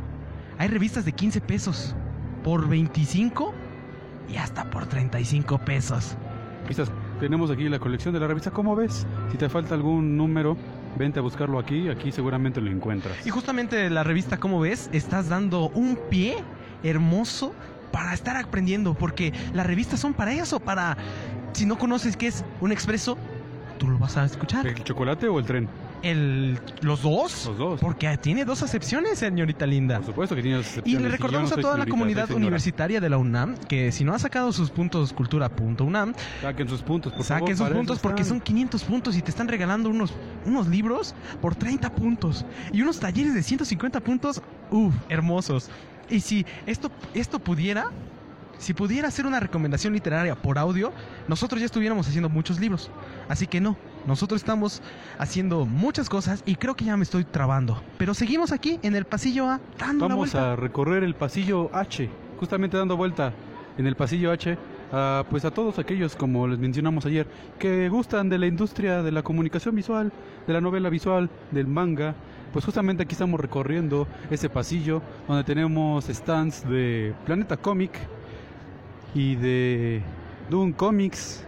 hay 0.59 0.69
revistas 0.69 1.05
de 1.05 1.13
15 1.13 1.41
pesos, 1.41 1.95
por 2.43 2.69
25 2.69 3.55
y 4.29 4.37
hasta 4.37 4.71
por 4.71 4.87
35 4.87 5.59
pesos. 5.59 6.17
tenemos 7.21 7.51
aquí 7.51 7.69
la 7.69 7.79
colección 7.79 8.15
de 8.15 8.21
la 8.21 8.27
revista, 8.27 8.51
¿cómo 8.51 8.77
ves? 8.77 9.07
Si 9.33 9.39
te 9.39 9.49
falta 9.49 9.75
algún 9.75 10.17
número, 10.17 10.57
vente 10.97 11.19
a 11.19 11.23
buscarlo 11.23 11.59
aquí, 11.59 11.89
aquí 11.89 12.13
seguramente 12.13 12.61
lo 12.61 12.71
encuentras. 12.71 13.27
Y 13.27 13.31
justamente 13.31 13.89
la 13.91 14.05
revista, 14.05 14.39
¿cómo 14.39 14.61
ves? 14.61 14.89
Estás 14.93 15.29
dando 15.29 15.71
un 15.71 15.99
pie 16.11 16.37
hermoso 16.83 17.55
para 17.91 18.13
estar 18.13 18.37
aprendiendo, 18.37 18.95
porque 18.95 19.33
las 19.53 19.67
revistas 19.67 20.01
son 20.01 20.15
para 20.15 20.33
eso, 20.33 20.61
para, 20.61 20.97
si 21.53 21.65
no 21.65 21.79
conoces 21.79 22.17
qué 22.17 22.27
es 22.27 22.45
un 22.61 22.73
expreso, 22.73 23.17
tú 23.79 23.89
lo 23.89 23.99
vas 23.99 24.17
a 24.17 24.25
escuchar. 24.25 24.67
¿El 24.67 24.83
chocolate 24.83 25.29
o 25.29 25.39
el 25.39 25.45
tren? 25.45 25.69
el, 26.05 26.59
los 26.83 27.03
dos. 27.03 27.47
Los 27.47 27.59
dos. 27.59 27.81
Porque 27.81 28.17
tiene 28.19 28.45
dos 28.45 28.63
acepciones, 28.63 29.19
señorita 29.19 29.67
linda. 29.67 29.97
Por 29.97 30.07
supuesto 30.07 30.37
que 30.37 30.43
tiene 30.43 30.59
dos 30.59 30.67
Y 30.67 30.69
excepciones, 30.69 31.03
le 31.03 31.09
recordamos 31.09 31.51
no 31.51 31.57
a 31.57 31.61
toda 31.61 31.79
la 31.79 31.87
comunidad 31.87 32.31
universitaria 32.31 33.01
de 33.01 33.09
la 33.09 33.17
UNAM 33.19 33.57
que 33.69 33.91
si 33.91 34.05
no 34.05 34.15
ha 34.15 34.19
sacado 34.19 34.53
sus 34.53 34.71
puntos 34.71 35.13
cultura.unam, 35.13 36.15
Saquen 36.43 36.69
sus 36.69 36.83
puntos, 36.83 37.13
por 37.13 37.25
favor. 37.25 37.41
saquen 37.41 37.57
sus 37.57 37.69
puntos 37.71 37.99
porque 37.99 38.23
están. 38.23 38.39
son 38.39 38.45
500 38.45 38.85
puntos 38.85 39.17
y 39.17 39.23
te 39.23 39.31
están 39.31 39.49
regalando 39.49 39.89
unos, 39.89 40.13
unos 40.45 40.69
libros 40.69 41.15
por 41.41 41.55
30 41.55 41.91
puntos 41.95 42.45
y 42.73 42.83
unos 42.83 43.01
talleres 43.01 43.35
de 43.35 43.43
150 43.43 44.01
puntos, 44.01 44.43
uff, 44.71 44.95
hermosos. 45.09 45.71
Y 46.11 46.21
si 46.21 46.45
esto, 46.67 46.91
esto 47.15 47.39
pudiera, 47.39 47.91
si 48.59 48.75
pudiera 48.75 49.09
hacer 49.09 49.27
una 49.27 49.41
recomendación 49.41 49.93
literaria 49.93 50.35
por 50.35 50.59
audio, 50.59 50.93
nosotros 51.29 51.61
ya 51.61 51.67
estuviéramos 51.67 52.07
haciendo 52.09 52.29
muchos 52.29 52.61
libros. 52.61 52.91
Así 53.29 53.47
que 53.47 53.61
no, 53.61 53.77
nosotros 54.07 54.41
estamos 54.41 54.83
haciendo 55.19 55.67
muchas 55.67 56.09
cosas 56.09 56.43
y 56.47 56.57
creo 56.57 56.75
que 56.75 56.85
ya 56.85 56.97
me 56.97 57.03
estoy 57.03 57.25
trabando. 57.25 57.83
Pero 57.99 58.15
seguimos 58.15 58.53
aquí 58.53 58.79
en 58.83 58.95
el 58.95 59.05
pasillo 59.05 59.49
A 59.49 59.61
dando 59.79 60.09
Vamos 60.09 60.33
vuelta. 60.33 60.53
a 60.53 60.57
recorrer 60.57 61.05
el 61.05 61.15
pasillo 61.15 61.71
H, 61.75 62.09
justamente 62.39 62.77
dando 62.77 62.97
vuelta 62.97 63.33
en 63.77 63.87
el 63.87 63.97
pasillo 63.97 64.31
H, 64.31 64.57
a, 64.93 65.25
pues 65.29 65.45
a 65.45 65.51
todos 65.51 65.79
aquellos, 65.79 66.15
como 66.15 66.47
les 66.47 66.59
mencionamos 66.59 67.05
ayer, 67.07 67.27
que 67.59 67.89
gustan 67.89 68.29
de 68.29 68.39
la 68.39 68.47
industria 68.47 69.03
de 69.03 69.11
la 69.11 69.23
comunicación 69.23 69.75
visual, 69.75 70.13
de 70.47 70.53
la 70.53 70.61
novela 70.61 70.89
visual, 70.89 71.29
del 71.51 71.67
manga. 71.67 72.15
Pues 72.53 72.65
justamente 72.65 73.03
aquí 73.03 73.15
estamos 73.15 73.41
recorriendo 73.41 74.07
ese 74.31 74.49
pasillo 74.49 75.03
donde 75.27 75.43
tenemos 75.43 76.05
stands 76.05 76.63
de 76.69 77.13
Planeta 77.27 77.57
Comic 77.57 77.91
y 79.15 79.37
de 79.37 80.03
Doom 80.51 80.73
Comics, 80.73 81.45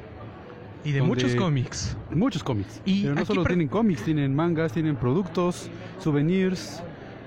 Y 0.84 0.92
de 0.92 1.02
muchos 1.02 1.34
cómics. 1.34 1.96
muchos 2.14 2.42
cómics. 2.44 2.80
Y 2.84 3.02
Pero 3.02 3.14
no 3.14 3.24
solo 3.24 3.44
tienen 3.44 3.68
cómics, 3.68 4.02
tienen 4.04 4.34
mangas, 4.34 4.72
tienen 4.72 4.96
productos, 4.96 5.68
souvenirs, 5.98 6.82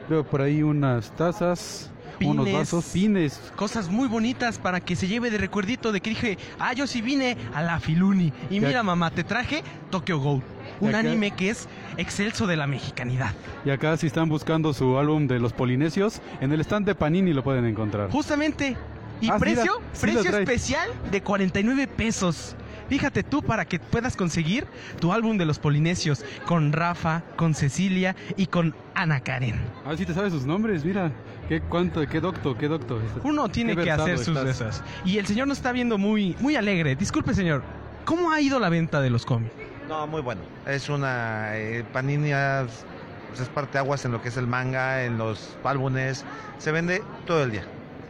veo 0.10 0.24
por 0.24 0.41
ahí 0.41 0.63
unas 0.63 1.12
tazas, 1.15 1.91
unos 2.22 2.51
vasos, 2.51 2.86
pines. 2.93 3.51
Cosas 3.55 3.89
muy 3.89 4.08
bonitas 4.08 4.58
para 4.60 4.79
que 4.81 4.96
se 4.96 5.08
lleve 5.08 5.29
de 5.29 5.38
recuerdito 5.38 5.91
de 5.91 6.01
que 6.01 6.10
dije, 6.12 6.38
ah, 6.58 6.74
yo 6.74 6.88
sí 6.88 7.01
vine 7.01 7.38
a 7.53 7.62
la 7.62 7.79
Filuni. 7.79 8.31
Y 8.50 8.60
mira, 8.60 8.81
mamá, 8.84 9.12
te 9.12 9.24
traje 9.24 9.63
Tokyo 9.89 10.19
Ghoul, 10.19 10.41
un 10.81 10.89
acá- 10.89 11.00
anime 11.00 11.31
que 11.31 11.50
es 11.50 11.67
excelso 11.98 12.48
de 12.48 12.55
la 12.58 12.65
mexicanidad. 12.67 13.34
Y 13.65 13.69
acá 13.69 13.96
si 13.98 14.08
están 14.08 14.27
buscando 14.29 14.74
su 14.74 14.98
álbum 14.98 15.27
de 15.27 15.39
los 15.39 15.53
polinesios, 15.53 16.22
en 16.41 16.51
el 16.53 16.62
stand 16.62 16.86
de 16.86 16.96
Panini 16.96 17.34
lo 17.34 17.43
pueden 17.43 17.65
encontrar. 17.65 18.10
Justamente. 18.10 18.75
Y 19.22 19.30
Ah, 19.30 19.38
precio, 19.38 19.82
sí 19.94 20.08
precio 20.08 20.38
especial 20.38 20.90
de 21.12 21.22
49 21.22 21.88
pesos. 21.88 22.56
Fíjate 22.90 23.22
tú 23.22 23.44
para 23.44 23.66
que 23.66 23.80
puedas 23.80 24.16
conseguir 24.16 24.66
tu 25.00 25.14
álbum 25.14 25.38
de 25.38 25.46
los 25.46 25.60
polinesios 25.60 26.26
con 26.48 26.74
Rafa, 26.74 27.22
con 27.36 27.54
Cecilia 27.54 28.16
y 28.36 28.48
con 28.48 28.76
Ana 28.96 29.20
Karen. 29.20 29.60
Ah, 29.86 29.94
sí 29.96 30.06
te 30.06 30.14
sabes 30.14 30.34
sus 30.34 30.46
nombres, 30.46 30.84
mira. 30.84 31.12
Qué 31.48 31.62
cuánto, 31.62 32.06
qué 32.08 32.20
docto, 32.20 32.58
qué 32.58 32.68
docto. 32.68 33.00
Uno 33.24 33.50
tiene 33.50 33.76
Qué 33.76 33.84
que 33.84 33.92
hacer 33.92 34.18
sus 34.18 34.38
esas. 34.38 34.84
Y 35.06 35.18
el 35.18 35.28
señor 35.28 35.48
nos 35.48 35.58
está 35.58 35.72
viendo 35.72 35.98
muy, 35.98 36.36
muy 36.40 36.56
alegre. 36.56 36.96
Disculpe, 36.96 37.34
señor. 37.34 37.62
¿Cómo 38.06 38.32
ha 38.32 38.42
ido 38.42 38.60
la 38.60 38.70
venta 38.70 39.02
de 39.02 39.12
los 39.12 39.26
cómics? 39.26 39.54
No, 39.88 40.08
muy 40.08 40.22
bueno. 40.22 40.42
Es 40.66 40.90
una 40.90 41.58
eh, 41.58 41.84
Panini 41.92 42.32
es, 42.32 42.86
pues, 43.30 43.42
es 43.42 43.50
parte 43.50 43.78
aguas 43.78 44.06
en 44.06 44.12
lo 44.12 44.22
que 44.22 44.30
es 44.30 44.38
el 44.38 44.48
manga, 44.48 45.04
en 45.04 45.18
los 45.18 45.58
álbumes. 45.64 46.26
Se 46.58 46.72
vende 46.72 47.04
todo 47.26 47.44
el 47.44 47.52
día. 47.52 47.68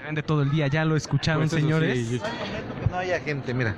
Vende 0.09 0.23
todo 0.23 0.41
el 0.41 0.49
día, 0.49 0.65
ya 0.65 0.85
lo 0.85 0.95
escucharon, 0.95 1.47
Pues 1.47 1.51
señores. 1.61 1.95
sí, 2.07 2.17
yo- 2.17 2.87
no 2.89 2.97
haya 2.97 3.19
gente, 3.19 3.53
mira. 3.53 3.75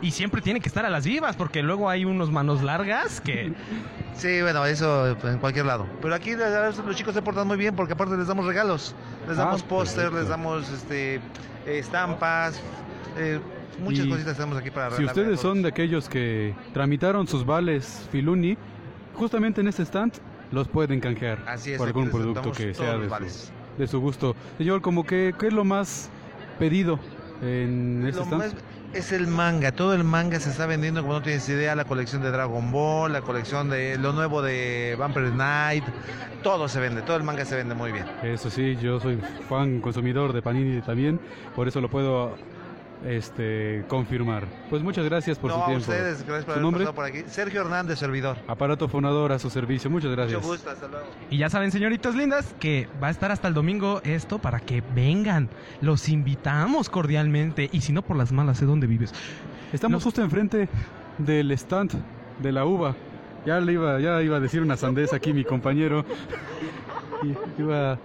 Y 0.00 0.12
siempre 0.12 0.40
tiene 0.40 0.60
que 0.60 0.68
estar 0.68 0.86
a 0.86 0.90
las 0.90 1.04
vivas, 1.04 1.34
porque 1.34 1.60
luego 1.60 1.90
hay 1.90 2.04
unos 2.04 2.30
manos 2.30 2.62
largas 2.62 3.20
que. 3.20 3.52
Sí, 4.14 4.40
bueno, 4.42 4.64
eso 4.64 5.16
pues, 5.20 5.34
en 5.34 5.40
cualquier 5.40 5.66
lado. 5.66 5.88
Pero 6.00 6.14
aquí 6.14 6.34
los 6.36 6.94
chicos 6.94 7.14
se 7.14 7.22
portan 7.22 7.48
muy 7.48 7.56
bien 7.56 7.74
porque 7.74 7.94
aparte 7.94 8.16
les 8.16 8.28
damos 8.28 8.46
regalos. 8.46 8.94
Les 9.28 9.36
Ah, 9.36 9.46
damos 9.46 9.64
póster, 9.64 10.04
perfecto. 10.04 10.20
les 10.20 10.28
damos 10.28 10.68
este 10.70 11.20
estampas, 11.66 12.60
eh, 13.16 13.40
muchas 13.80 14.06
Y 14.06 14.10
cositas 14.10 14.36
tenemos 14.36 14.56
aquí 14.58 14.70
para 14.70 14.92
Si 14.94 15.04
ustedes 15.04 15.40
son 15.40 15.62
de 15.62 15.68
aquellos 15.70 16.08
que 16.08 16.54
tramitaron 16.72 17.26
sus 17.26 17.44
vales 17.44 18.06
Filuni, 18.12 18.56
justamente 19.16 19.62
en 19.62 19.66
este 19.66 19.82
stand 19.82 20.12
los 20.52 20.68
pueden 20.68 21.00
canjear 21.00 21.42
Así 21.48 21.72
es, 21.72 21.78
por 21.78 21.88
algún 21.88 22.08
producto 22.08 22.52
que 22.52 22.72
sea 22.72 22.96
de. 22.98 23.08
De 23.78 23.86
su 23.86 24.00
gusto. 24.00 24.34
Señor, 24.58 24.80
como 24.82 25.04
que, 25.04 25.34
¿qué 25.38 25.46
es 25.48 25.52
lo 25.52 25.64
más 25.64 26.10
pedido 26.58 26.98
en 27.42 28.04
este 28.06 28.18
Lo 28.20 28.24
stand? 28.24 28.42
más- 28.42 28.54
es 28.94 29.12
el 29.12 29.26
manga, 29.26 29.70
todo 29.72 29.92
el 29.92 30.02
manga 30.02 30.40
se 30.40 30.48
está 30.48 30.64
vendiendo 30.64 31.02
como 31.02 31.12
no 31.12 31.22
tienes 31.22 31.46
idea, 31.50 31.74
la 31.76 31.84
colección 31.84 32.22
de 32.22 32.30
Dragon 32.30 32.72
Ball, 32.72 33.12
la 33.12 33.20
colección 33.20 33.68
de 33.68 33.98
lo 33.98 34.14
nuevo 34.14 34.40
de 34.40 34.96
Vampire 34.98 35.30
Knight, 35.30 35.84
todo 36.42 36.68
se 36.68 36.80
vende, 36.80 37.02
todo 37.02 37.16
el 37.18 37.22
manga 37.22 37.44
se 37.44 37.54
vende 37.54 37.74
muy 37.74 37.92
bien. 37.92 38.06
Eso 38.22 38.48
sí, 38.48 38.76
yo 38.80 38.98
soy 38.98 39.18
fan 39.46 39.80
consumidor 39.80 40.32
de 40.32 40.40
Panini 40.40 40.80
también, 40.80 41.20
por 41.54 41.68
eso 41.68 41.82
lo 41.82 41.90
puedo 41.90 42.34
este 43.04 43.84
confirmar. 43.88 44.44
Pues 44.70 44.82
muchas 44.82 45.04
gracias 45.04 45.38
por 45.38 45.50
no, 45.50 45.56
su 45.56 45.62
a 45.62 45.66
tiempo. 45.66 45.80
ustedes, 45.90 46.22
gracias 46.26 46.44
por 46.44 46.44
¿Su 46.44 46.50
haber 46.52 46.62
nombre? 46.62 46.80
pasado 46.84 46.94
por 46.94 47.04
aquí. 47.04 47.22
Sergio 47.28 47.60
Hernández, 47.60 47.98
servidor. 47.98 48.36
Aparato 48.48 48.88
fonador 48.88 49.32
a 49.32 49.38
su 49.38 49.50
servicio. 49.50 49.88
Muchas 49.90 50.10
gracias. 50.10 50.40
Mucho 50.40 50.52
gusto, 50.54 50.70
hasta 50.70 50.88
luego. 50.88 51.06
Y 51.30 51.38
ya 51.38 51.48
saben, 51.48 51.70
señoritas 51.70 52.14
lindas, 52.14 52.54
que 52.60 52.88
va 53.02 53.08
a 53.08 53.10
estar 53.10 53.30
hasta 53.30 53.48
el 53.48 53.54
domingo 53.54 54.00
esto 54.04 54.38
para 54.38 54.60
que 54.60 54.82
vengan. 54.94 55.48
Los 55.80 56.08
invitamos 56.08 56.90
cordialmente. 56.90 57.68
Y 57.72 57.80
si 57.82 57.92
no 57.92 58.02
por 58.02 58.16
las 58.16 58.32
malas, 58.32 58.58
sé 58.58 58.64
dónde 58.66 58.86
vives. 58.86 59.12
Estamos 59.72 59.96
Los- 59.96 60.04
justo 60.04 60.22
enfrente 60.22 60.68
del 61.18 61.50
stand 61.52 61.92
de 62.40 62.52
la 62.52 62.64
uva. 62.64 62.96
Ya 63.46 63.60
le 63.60 63.72
iba, 63.72 63.98
ya 64.00 64.20
iba 64.22 64.36
a 64.36 64.40
decir 64.40 64.60
una 64.60 64.76
sandez 64.76 65.12
aquí 65.12 65.32
mi 65.32 65.44
compañero. 65.44 66.04
Y 67.22 67.60
iba 67.60 67.92
a 67.92 67.98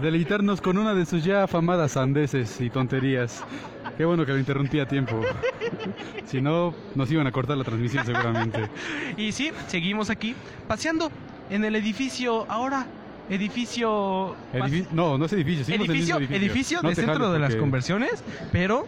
deleitarnos 0.00 0.60
con 0.60 0.78
una 0.78 0.94
de 0.94 1.04
sus 1.06 1.24
ya 1.24 1.42
afamadas 1.44 1.92
sandeces 1.92 2.60
y 2.60 2.70
tonterías. 2.70 3.42
Qué 3.96 4.04
bueno 4.04 4.24
que 4.24 4.32
lo 4.32 4.38
interrumpí 4.38 4.78
a 4.80 4.86
tiempo. 4.86 5.20
Si 6.26 6.40
no, 6.40 6.74
nos 6.94 7.10
iban 7.10 7.26
a 7.26 7.32
cortar 7.32 7.56
la 7.56 7.64
transmisión 7.64 8.04
seguramente. 8.06 8.68
Y 9.16 9.32
sí, 9.32 9.50
seguimos 9.66 10.10
aquí 10.10 10.34
paseando 10.68 11.10
en 11.50 11.64
el 11.64 11.74
edificio 11.76 12.50
ahora. 12.50 12.86
Edificio. 13.28 14.34
Edifi- 14.52 14.86
no, 14.92 15.16
no 15.16 15.24
es 15.26 15.32
edificio, 15.32 15.64
seguimos 15.64 15.86
en 15.86 15.90
el 15.90 15.96
edificio, 15.96 16.20
mismo 16.20 16.36
edificio 16.36 16.82
No 16.82 16.88
de 16.88 16.94
te 16.94 17.00
centro 17.02 17.18
jales 17.20 17.32
de 17.32 17.38
las 17.38 17.48
porque- 17.50 17.60
conversiones, 17.60 18.24
pero 18.50 18.86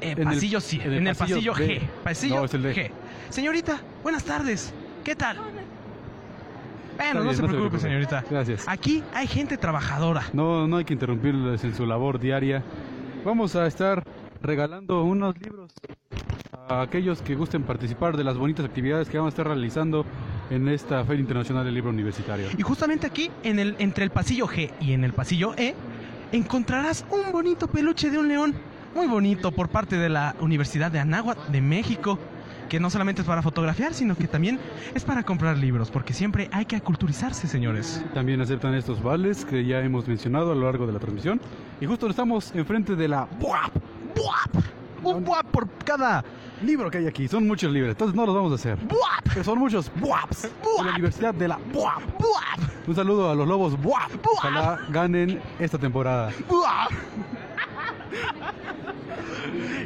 eh, 0.00 0.10
En 0.12 0.18
el- 0.18 0.24
pasillo 0.24 0.60
sí, 0.60 0.80
en 0.84 1.06
el, 1.06 1.14
pasillo, 1.16 1.54
B. 1.54 1.80
G. 1.80 1.80
Pasillo 2.04 2.36
No, 2.36 2.44
es 2.44 2.54
el. 2.54 2.64
G. 2.74 2.90
Señorita, 3.30 3.80
buenas 4.02 4.24
tardes. 4.24 4.72
¿Qué 5.04 5.14
tal? 5.14 5.38
Bueno, 6.96 7.24
no 7.24 7.30
se 7.32 7.38
preocupe, 7.38 7.56
preocupe. 7.56 7.78
señorita. 7.80 8.24
Gracias. 8.30 8.64
Aquí 8.68 9.02
hay 9.14 9.26
gente 9.26 9.56
trabajadora. 9.56 10.24
No, 10.32 10.66
no 10.66 10.76
hay 10.78 10.84
que 10.84 10.94
interrumpirles 10.94 11.62
en 11.64 11.74
su 11.74 11.86
labor 11.86 12.18
diaria. 12.18 12.62
Vamos 13.24 13.56
a 13.56 13.66
estar 13.66 14.02
regalando 14.42 15.02
unos 15.02 15.38
libros 15.40 15.72
a 16.68 16.82
aquellos 16.82 17.22
que 17.22 17.34
gusten 17.34 17.62
participar 17.62 18.16
de 18.16 18.24
las 18.24 18.36
bonitas 18.36 18.64
actividades 18.64 19.08
que 19.08 19.18
vamos 19.18 19.32
a 19.32 19.34
estar 19.34 19.46
realizando 19.46 20.04
en 20.50 20.68
esta 20.68 21.04
Feria 21.04 21.20
Internacional 21.20 21.64
del 21.64 21.74
Libro 21.74 21.90
Universitario. 21.90 22.48
Y 22.56 22.62
justamente 22.62 23.06
aquí, 23.06 23.30
en 23.42 23.58
el, 23.58 23.76
entre 23.78 24.04
el 24.04 24.10
pasillo 24.10 24.46
G 24.46 24.70
y 24.80 24.92
en 24.92 25.04
el 25.04 25.12
pasillo 25.12 25.54
E, 25.56 25.74
encontrarás 26.32 27.04
un 27.10 27.32
bonito 27.32 27.68
peluche 27.68 28.10
de 28.10 28.18
un 28.18 28.28
león. 28.28 28.54
Muy 28.94 29.06
bonito 29.06 29.52
por 29.52 29.68
parte 29.68 29.96
de 29.96 30.08
la 30.08 30.34
Universidad 30.40 30.90
de 30.90 30.98
Anáhuac 30.98 31.48
de 31.48 31.60
México. 31.60 32.18
Que 32.68 32.80
no 32.80 32.90
solamente 32.90 33.22
es 33.22 33.28
para 33.28 33.42
fotografiar, 33.42 33.94
sino 33.94 34.16
que 34.16 34.26
también 34.26 34.58
es 34.94 35.04
para 35.04 35.22
comprar 35.22 35.56
libros, 35.56 35.90
porque 35.90 36.12
siempre 36.12 36.48
hay 36.52 36.64
que 36.64 36.76
aculturizarse, 36.76 37.46
señores. 37.46 38.04
También 38.12 38.40
aceptan 38.40 38.74
estos 38.74 39.02
vales 39.02 39.44
que 39.44 39.64
ya 39.64 39.80
hemos 39.80 40.08
mencionado 40.08 40.52
a 40.52 40.54
lo 40.54 40.64
largo 40.64 40.86
de 40.86 40.92
la 40.92 40.98
transmisión. 40.98 41.40
Y 41.80 41.86
justo 41.86 42.08
estamos 42.08 42.52
enfrente 42.54 42.96
de 42.96 43.08
la 43.08 43.28
¡Buap! 43.40 43.72
¡Buap! 44.16 44.64
Un 45.02 45.24
buap 45.24 45.46
por 45.46 45.68
cada 45.84 46.24
libro 46.64 46.90
que 46.90 46.98
hay 46.98 47.06
aquí. 47.06 47.28
Son 47.28 47.46
muchos 47.46 47.72
libros, 47.72 47.90
entonces 47.92 48.16
no 48.16 48.26
los 48.26 48.34
vamos 48.34 48.50
a 48.52 48.54
hacer. 48.56 48.76
buap. 48.86 49.22
Pero 49.32 49.44
son 49.44 49.58
muchos 49.58 49.90
buaps 50.00 50.42
de 50.42 50.84
la 50.84 50.90
Universidad 50.90 51.34
de 51.34 51.48
la 51.48 51.58
Buap. 51.72 52.02
¡Buap! 52.18 52.88
Un 52.88 52.94
saludo 52.94 53.30
a 53.30 53.34
los 53.34 53.46
lobos 53.46 53.80
buap. 53.80 54.10
Buap. 54.10 54.26
Ojalá 54.38 54.80
ganen 54.90 55.40
esta 55.60 55.78
temporada. 55.78 56.32
¡Buap! 56.48 56.90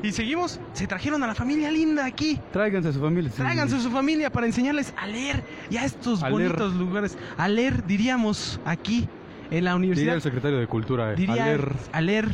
Y 0.02 0.12
seguimos, 0.12 0.58
se 0.72 0.86
trajeron 0.86 1.22
a 1.22 1.26
la 1.26 1.34
familia 1.34 1.70
linda 1.70 2.04
aquí. 2.06 2.38
Tráiganse 2.52 2.88
a 2.88 2.92
su 2.92 3.00
familia. 3.00 3.30
Tráiganse 3.30 3.76
a 3.76 3.80
su 3.80 3.90
familia 3.90 4.30
para 4.30 4.46
enseñarles 4.46 4.94
a 4.96 5.06
leer 5.06 5.42
y 5.70 5.76
a 5.76 5.84
estos 5.84 6.22
A 6.22 6.30
leer. 6.30 6.50
bonitos 6.52 6.74
lugares. 6.74 7.18
A 7.36 7.48
leer, 7.48 7.84
diríamos, 7.86 8.60
aquí 8.64 9.08
en 9.50 9.64
la 9.64 9.72
Diría 9.72 9.76
universidad. 9.76 10.14
el 10.14 10.22
secretario 10.22 10.58
de 10.58 10.66
Cultura. 10.66 11.12
eh, 11.12 11.16
Diría 11.16 11.42
a 11.44 11.46
leer. 11.46 11.72
a 11.92 12.00
leer. 12.00 12.28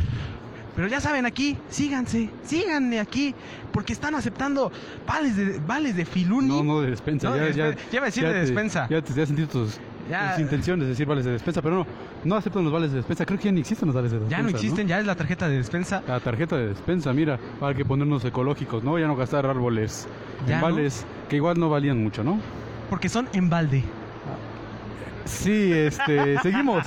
Pero 0.77 0.89
ya 0.89 1.01
saben, 1.01 1.25
aquí, 1.25 1.57
síganse, 1.71 2.29
síganme 2.45 3.01
aquí, 3.01 3.35
porque 3.73 3.95
están 3.95 4.15
aceptando 4.15 4.71
vales 5.07 5.35
de, 5.35 5.59
vales 5.67 5.97
de 5.97 6.05
Filuni. 6.05 6.49
No, 6.49 6.63
no 6.63 6.81
de 6.83 6.91
despensa. 6.91 7.31
No, 7.31 7.37
ya, 7.37 7.45
de 7.45 7.53
ya, 7.55 7.65
despensa. 7.71 7.91
Ya 7.91 8.01
a 8.01 8.05
decir 8.05 8.25
de 8.29 8.35
despensa. 8.41 8.87
Ya 8.91 9.01
te 9.03 9.15
ya 9.15 9.25
sentí 9.27 9.47
tus, 9.47 9.81
Ya. 10.09 10.33
tus 10.33 10.43
intenciones 10.43 10.85
de 10.85 10.91
decir 10.91 11.07
vales 11.07 11.25
de 11.25 11.33
despensa, 11.33 11.61
pero 11.63 11.77
no, 11.77 11.87
no 12.25 12.37
aceptan 12.37 12.63
los 12.65 12.73
vales 12.73 12.91
de 12.91 12.99
despensa. 12.99 13.25
Creo 13.27 13.39
que 13.39 13.47
ya 13.47 13.53
ni 13.53 13.61
existen 13.61 13.87
los 13.87 13.95
vales 13.95 14.11
de 14.13 14.19
despensa. 14.19 14.37
ya 14.37 14.43
no 14.43 14.49
existen, 14.49 14.87
ya 14.89 15.01
es 15.01 15.07
la 15.07 15.15
tarjeta 15.15 15.49
de 15.49 15.57
despensa. 15.57 16.03
La 16.07 16.21
tarjeta 16.21 16.57
de 16.57 16.69
despensa, 16.69 17.13
mira, 17.13 17.39
hay 17.61 17.75
que 17.75 17.85
ponernos 17.85 18.25
ecológicos, 18.25 18.85
¿no? 18.85 18.99
Ya 18.99 19.07
no 19.07 19.17
gastar 19.17 19.47
árboles 19.47 20.07
Ya 20.47 20.55
en 20.55 20.61
no. 20.61 20.67
vales 20.67 21.05
que 21.29 21.37
igual 21.37 21.59
no 21.59 21.69
valían 21.71 22.03
mucho, 22.03 22.23
¿no? 22.25 22.39
porque 22.89 23.09
son 23.09 23.29
en 23.33 23.51
balde. 23.51 23.83
Sí, 25.25 25.73
este, 25.73 26.39
seguimos. 26.43 26.85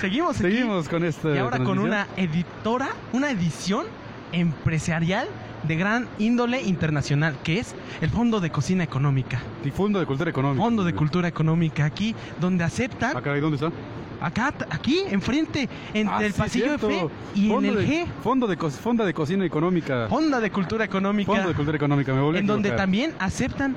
seguimos, 0.00 0.38
aquí, 0.38 0.50
seguimos 0.50 0.88
con 0.88 1.02
esta. 1.04 1.34
Y 1.34 1.38
ahora 1.38 1.58
con 1.64 1.78
una 1.78 2.06
editora, 2.16 2.88
una 3.12 3.30
edición 3.30 3.86
empresarial 4.32 5.28
de 5.66 5.76
gran 5.76 6.08
índole 6.18 6.62
internacional, 6.62 7.36
que 7.42 7.58
es 7.58 7.74
el 8.00 8.10
Fondo 8.10 8.40
de 8.40 8.50
Cocina 8.50 8.84
Económica. 8.84 9.40
Y 9.64 9.70
Fondo 9.70 9.98
de 9.98 10.06
Cultura 10.06 10.30
Económica. 10.30 10.62
Fondo 10.62 10.84
de 10.84 10.94
Cultura 10.94 11.28
Económica, 11.28 11.84
aquí 11.84 12.14
donde 12.40 12.64
aceptan. 12.64 13.16
Acá, 13.16 13.34
¿dónde 13.36 13.56
está? 13.56 13.72
Acá, 14.20 14.54
aquí, 14.70 15.00
enfrente, 15.10 15.68
entre 15.92 16.14
ah, 16.14 16.24
el 16.24 16.32
pasillo 16.32 16.74
F 16.74 17.08
y 17.34 17.50
en 17.50 17.64
el 17.64 17.86
G. 17.86 18.06
Fondo 18.22 18.46
de, 18.46 18.56
Fondo 18.56 19.04
de 19.04 19.12
Cocina 19.12 19.44
Económica. 19.44 20.06
Fondo 20.08 20.40
de 20.40 20.50
Cultura 20.50 20.84
Económica. 20.84 21.30
Fondo 21.30 21.48
de 21.48 21.54
Cultura 21.54 21.76
Económica, 21.76 22.14
me 22.14 22.20
volví 22.20 22.38
En 22.38 22.46
donde 22.46 22.70
también 22.70 23.12
aceptan 23.18 23.76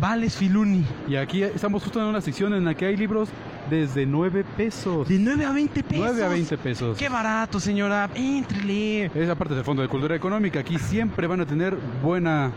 vales 0.00 0.36
Filuni. 0.36 0.84
Y 1.08 1.16
aquí 1.16 1.42
estamos 1.42 1.82
justo 1.82 2.00
en 2.00 2.06
una 2.06 2.20
sección 2.20 2.52
en 2.54 2.64
la 2.64 2.74
que 2.74 2.86
hay 2.86 2.96
libros 2.96 3.28
desde 3.70 4.06
9 4.06 4.44
pesos. 4.56 5.08
De 5.08 5.18
9 5.18 5.44
a 5.44 5.52
20 5.52 5.82
pesos. 5.82 6.06
9 6.06 6.24
a 6.24 6.28
20 6.28 6.58
pesos. 6.58 6.98
Qué 6.98 7.08
barato, 7.08 7.60
señora. 7.60 8.08
Entrele. 8.14 9.10
Esa 9.14 9.34
parte 9.34 9.54
del 9.54 9.64
Fondo 9.64 9.82
de 9.82 9.88
Cultura 9.88 10.14
Económica. 10.14 10.60
Aquí 10.60 10.78
siempre 10.78 11.26
van 11.26 11.40
a 11.40 11.46
tener 11.46 11.76
buena 12.02 12.52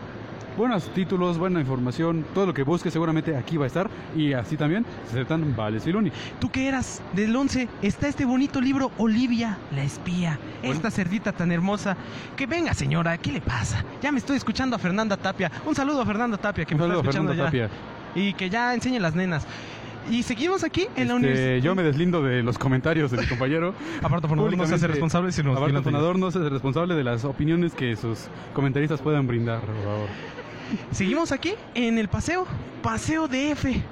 buenos 0.56 0.88
títulos, 0.94 1.36
buena 1.36 1.60
información, 1.60 2.24
todo 2.32 2.46
lo 2.46 2.54
que 2.54 2.62
busques 2.62 2.92
seguramente 2.92 3.36
aquí 3.36 3.56
va 3.56 3.64
a 3.64 3.66
estar 3.66 3.90
y 4.16 4.32
así 4.32 4.56
también 4.56 4.86
se 5.04 5.16
aceptan 5.16 5.54
Vales 5.54 5.84
Filuni. 5.84 6.10
¿Tú 6.40 6.50
qué 6.50 6.68
eras? 6.68 7.02
Del 7.12 7.34
11 7.36 7.68
está 7.82 8.08
este 8.08 8.24
bonito 8.24 8.60
libro 8.60 8.90
Olivia, 8.96 9.58
la 9.74 9.82
espía, 9.82 10.38
esta 10.62 10.90
cerdita 10.90 11.32
tan 11.32 11.52
hermosa. 11.52 11.96
Que 12.36 12.46
venga 12.46 12.72
señora, 12.72 13.18
¿qué 13.18 13.32
le 13.32 13.40
pasa? 13.40 13.84
Ya 14.00 14.10
me 14.10 14.18
estoy 14.18 14.38
escuchando 14.38 14.76
a 14.76 14.78
Fernanda 14.78 15.16
Tapia. 15.16 15.50
Un 15.66 15.74
saludo 15.74 16.00
a 16.00 16.06
Fernanda 16.06 16.38
Tapia 16.38 16.64
que 16.64 16.74
me 16.74 16.82
está 16.82 16.96
escuchando 16.96 17.34
ya. 17.34 17.44
Tapia. 17.44 17.70
Y 18.14 18.32
que 18.32 18.48
ya 18.48 18.72
enseñe 18.72 18.98
las 18.98 19.14
nenas. 19.14 19.46
Y 20.10 20.22
seguimos 20.22 20.62
aquí 20.64 20.86
en 20.96 21.08
la 21.08 21.14
este, 21.14 21.26
universidad. 21.26 21.56
Yo 21.56 21.74
me 21.74 21.82
deslindo 21.82 22.22
de 22.22 22.42
los 22.42 22.58
comentarios 22.58 23.10
de 23.10 23.18
mi 23.18 23.26
compañero. 23.26 23.74
Aparte, 24.02 24.28
por 24.28 24.36
no 24.36 24.66
se 24.66 24.74
hace 24.74 24.86
responsable 24.86 25.32
si 25.32 25.42
no 25.42 25.54
no 25.54 26.30
se 26.30 26.38
hace 26.38 26.48
responsable 26.48 26.94
de 26.94 27.04
las 27.04 27.24
opiniones 27.24 27.74
que 27.74 27.96
sus 27.96 28.26
comentaristas 28.54 29.00
puedan 29.00 29.26
brindar, 29.26 29.60
por 29.60 29.74
favor. 29.82 30.08
Seguimos 30.90 31.32
aquí 31.32 31.54
en 31.74 31.98
el 31.98 32.08
paseo, 32.08 32.46
paseo 32.82 33.28
de 33.28 33.52
F, 33.52 33.82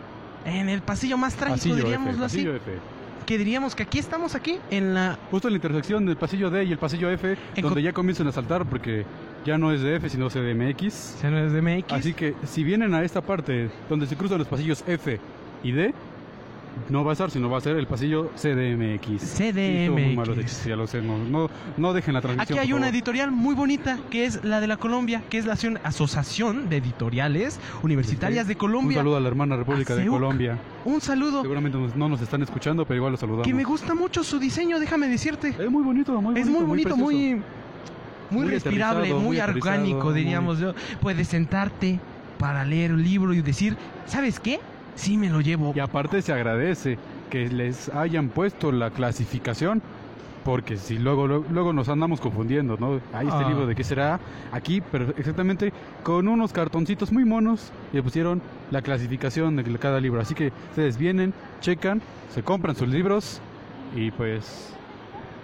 en 0.45 0.69
el 0.69 0.83
pasillo 0.83 1.17
más 1.17 1.35
trágico, 1.35 1.75
diríamos 1.75 2.19
así. 2.21 2.47
Que 3.27 3.39
diríamos 3.39 3.75
que 3.75 3.85
aquí 3.85 3.99
estamos 3.99 4.35
aquí 4.35 4.59
en 4.71 4.93
la 4.93 5.19
justo 5.31 5.49
en 5.49 5.55
la 5.55 5.57
intersección 5.57 6.05
del 6.05 6.17
pasillo 6.17 6.51
D 6.51 6.65
y 6.65 6.73
el 6.73 6.79
pasillo 6.79 7.11
F, 7.11 7.37
donde 7.57 7.83
ya 7.83 7.95
comienzan 7.95 8.27
a 8.27 8.33
saltar 8.33 8.67
porque 8.67 9.07
ya 9.47 9.57
no 9.57 9.73
es 9.73 9.81
de 9.81 9.97
F 9.97 10.11
sino 10.11 10.29
CDMX. 10.29 11.23
Ya 11.23 11.31
no 11.31 11.39
es 11.39 11.53
DMX. 11.53 11.91
Así 11.91 12.13
que 12.13 12.35
si 12.45 12.65
vienen 12.65 12.93
a 12.93 13.03
esta 13.03 13.23
parte 13.23 13.71
donde 13.89 14.07
se 14.07 14.17
cruzan 14.17 14.39
los 14.39 14.49
pasillos 14.49 14.85
F 14.87 15.19
y 15.65 15.73
D, 15.73 15.95
no 16.91 17.05
va 17.05 17.13
a 17.13 17.15
estar, 17.15 17.31
sino 17.31 17.49
va 17.49 17.59
a 17.59 17.61
ser 17.61 17.77
el 17.77 17.87
pasillo 17.87 18.31
CDMX. 18.37 19.23
CDMX. 19.23 20.65
ya 20.65 20.77
lo 20.77 20.87
sé, 20.87 21.01
no, 21.01 21.49
no, 21.77 21.93
dejen 21.93 22.15
la 22.15 22.21
transmisión. 22.21 22.59
Aquí 22.59 22.67
hay 22.67 22.73
una 22.73 22.89
editorial 22.89 23.31
muy 23.31 23.55
bonita 23.55 23.99
que 24.11 24.27
es 24.27 24.45
la 24.45 24.61
de 24.61 24.67
la 24.67 24.77
Colombia, 24.77 25.23
que 25.31 25.39
es 25.39 25.47
la 25.47 25.57
Asociación 25.83 26.69
de 26.69 26.77
Editoriales 26.77 27.59
Universitarias 27.83 28.47
de 28.47 28.57
Colombia. 28.57 28.99
Un 28.99 29.05
saludo 29.05 29.17
a 29.17 29.21
la 29.21 29.29
hermana 29.29 29.57
República 29.57 29.95
de 29.95 30.07
Colombia. 30.07 30.59
Un 30.85 31.01
saludo. 31.01 31.43
Seguramente 31.43 31.79
no 31.97 32.09
nos 32.09 32.21
están 32.21 32.43
escuchando, 32.43 32.85
pero 32.85 32.97
igual 32.99 33.13
los 33.13 33.21
saludamos. 33.21 33.47
Que 33.47 33.55
me 33.55 33.65
gusta 33.65 33.95
mucho 33.95 34.23
su 34.23 34.39
diseño, 34.39 34.79
déjame 34.79 35.09
decirte. 35.09 35.49
Es 35.59 35.71
muy 35.71 35.83
bonito, 35.83 36.13
muy 36.21 36.35
bonito. 36.35 36.41
Es 36.41 36.47
muy 36.47 36.65
bonito, 36.65 36.97
muy, 36.97 37.43
muy, 38.31 38.47
respirable, 38.49 39.15
muy, 39.15 39.41
orgánico, 39.41 40.13
diríamos 40.13 40.59
yo. 40.59 40.75
Puedes 41.01 41.29
sentarte 41.29 41.99
para 42.39 42.65
leer 42.65 42.93
un 42.93 43.03
libro 43.03 43.33
y 43.33 43.41
decir, 43.41 43.77
¿sabes 44.07 44.39
qué? 44.39 44.61
Sí, 44.95 45.17
me 45.17 45.29
lo 45.29 45.41
llevo. 45.41 45.73
Y 45.75 45.81
aparte 45.81 46.23
se 46.23 46.33
agradece 46.33 46.99
que 47.31 47.49
les 47.49 47.89
hayan 47.89 48.29
puesto 48.29 48.71
la 48.71 48.91
clasificación, 48.91 49.83
porque 50.45 50.77
si 50.77 50.99
luego, 50.99 51.27
luego, 51.27 51.73
nos 51.73 51.89
andamos 51.89 52.21
confundiendo, 52.21 52.77
¿no? 52.79 53.01
Hay 53.13 53.27
este 53.27 53.45
ah. 53.45 53.49
libro 53.49 53.67
de 53.67 53.75
qué 53.75 53.83
será, 53.83 54.21
aquí, 54.53 54.83
pero 54.93 55.13
exactamente 55.17 55.73
con 56.03 56.29
unos 56.29 56.53
cartoncitos 56.53 57.11
muy 57.13 57.25
monos 57.25 57.73
le 57.93 58.03
pusieron 58.03 58.43
la 58.71 58.83
clasificación 58.83 59.57
de 59.57 59.79
cada 59.79 60.01
libro. 60.01 60.21
Así 60.21 60.35
que 60.35 60.53
ustedes 60.71 60.99
vienen, 60.99 61.33
checan, 61.61 62.03
se 62.33 62.43
compran 62.43 62.77
sus 62.77 62.89
libros 62.89 63.41
y 63.97 64.11
pues 64.11 64.75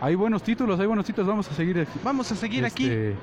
hay 0.01 0.15
buenos 0.15 0.43
títulos, 0.43 0.79
hay 0.81 0.87
buenos 0.87 1.07
títulos, 1.07 1.29
vamos 1.29 1.51
a 1.51 1.55
seguir 1.55 1.87
Vamos 2.05 2.31
a 2.31 2.37
seguir 2.37 2.65
aquí 2.65 2.85
este, 2.85 3.15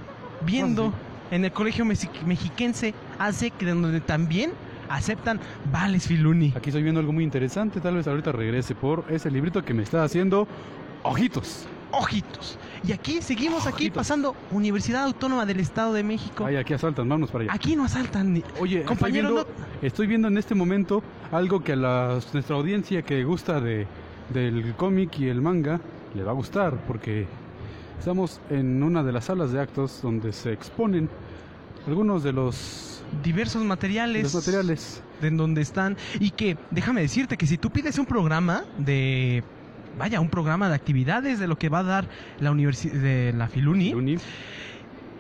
viendo 0.46 0.94
en 1.32 1.46
el 1.46 1.52
colegio 1.52 1.86
mexiquense 1.86 2.94
hace 3.20 3.52
que 3.52 3.66
donde 3.66 4.00
también 4.00 4.52
aceptan 4.90 5.40
vales 5.72 6.08
Filuni. 6.08 6.54
Aquí 6.56 6.70
estoy 6.70 6.84
viendo 6.84 7.00
algo 7.00 7.14
muy 7.14 7.24
interesante, 7.24 7.80
tal 7.82 7.96
vez 7.96 8.08
ahorita 8.08 8.32
regrese 8.32 8.76
por 8.76 9.06
ese 9.10 9.32
librito 9.32 9.64
que 9.64 9.74
me 9.74 9.84
está 9.84 10.04
haciendo 10.04 10.48
ojitos. 11.04 11.68
Ojitos. 11.92 12.60
Y 12.86 12.92
aquí 12.92 13.22
seguimos 13.22 13.66
aquí 13.66 13.90
pasando 13.90 14.36
Universidad 14.52 15.04
Autónoma 15.04 15.46
del 15.46 15.60
Estado 15.60 15.94
de 15.94 16.04
México. 16.04 16.46
Ay, 16.46 16.58
aquí 16.58 16.74
asaltan, 16.74 17.08
vámonos 17.08 17.32
para 17.32 17.46
allá. 17.46 17.54
Aquí 17.54 17.76
no 17.76 17.86
asaltan. 17.86 18.44
Oye, 18.60 18.84
compañero, 18.84 19.48
estoy 19.82 20.08
viendo, 20.08 20.28
en 20.28 20.38
este 20.38 20.54
momento 20.54 21.02
algo 21.32 21.64
que 21.64 21.74
a 21.74 22.20
nuestra 22.34 22.56
audiencia 22.56 23.02
que 23.04 23.24
gusta 23.24 23.62
de, 23.62 23.88
del 24.34 24.74
cómic 24.76 25.20
y 25.20 25.28
el 25.30 25.42
manga 25.42 25.80
le 26.14 26.24
va 26.24 26.32
a 26.32 26.36
gustar 26.36 26.76
porque 26.88 27.26
estamos 28.00 28.42
en 28.50 28.84
una 28.84 29.04
de 29.04 29.12
las 29.12 29.26
salas 29.26 29.52
de 29.52 29.62
actos 29.62 30.02
donde 30.02 30.34
se 30.34 30.52
exponen 30.52 31.10
algunos 31.88 32.24
de 32.24 32.34
los 32.34 32.97
diversos 33.24 33.64
materiales. 33.64 34.24
Los 34.24 34.36
materiales. 34.36 35.02
De 35.22 35.28
en 35.30 35.38
donde 35.38 35.62
están. 35.62 35.98
Y 36.20 36.32
que, 36.32 36.58
déjame 36.72 37.02
decirte 37.02 37.38
que 37.38 37.48
si 37.48 37.58
tú 37.58 37.70
pides 37.70 37.98
un 37.98 38.06
programa 38.06 38.64
de. 38.78 39.44
Vaya, 39.98 40.20
un 40.20 40.30
programa 40.30 40.70
de 40.70 40.76
actividades 40.76 41.40
de 41.40 41.48
lo 41.48 41.58
que 41.58 41.70
va 41.70 41.80
a 41.80 41.84
dar 41.84 42.08
la 42.40 42.52
universidad 42.52 42.94
de 42.94 43.34
la 43.34 43.48
Filuni, 43.48 44.20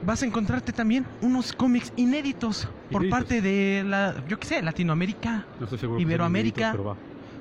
Vas 0.06 0.21
a 0.21 0.28
encontrarte 0.28 0.71
también 0.71 1.08
unos 1.21 1.54
cómics 1.54 1.91
inéditos, 1.95 2.69
por 2.91 3.10
parte 3.10 3.41
de 3.41 3.84
la, 3.84 4.23
yo 4.28 4.39
qué 4.39 4.45
sé, 4.47 4.62
Latinoamérica, 4.62 5.47
Iberoamérica. 5.97 6.71
pero, 6.71 6.97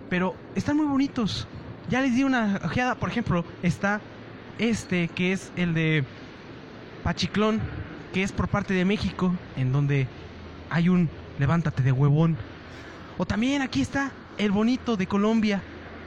pero 0.09 0.35
están 0.55 0.79
muy 0.79 0.87
bonitos. 0.87 1.47
Ya 1.91 2.01
les 2.01 2.17
di 2.17 2.25
una 2.25 2.59
ojeada, 2.65 2.95
por 2.95 3.11
ejemplo, 3.11 3.45
está 3.63 4.01
este 4.59 5.09
que 5.09 5.33
es 5.33 5.53
el 5.57 5.75
de 5.75 6.05
Pachiclón, 7.05 7.61
que 8.13 8.23
es 8.23 8.33
por 8.33 8.49
parte 8.49 8.73
de 8.75 8.85
México, 8.85 9.35
en 9.57 9.71
donde 9.71 10.09
hay 10.71 10.89
un 10.89 11.09
levántate 11.39 11.83
de 11.83 11.93
huevón. 11.93 12.37
O 13.19 13.25
también 13.25 13.63
aquí 13.63 13.81
está 13.81 14.11
el 14.39 14.51
bonito 14.51 14.97
de 14.97 15.07
Colombia, 15.07 15.63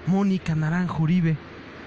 Mónica 0.07 0.55
Naranjo 0.55 1.03
Uribe, 1.03 1.37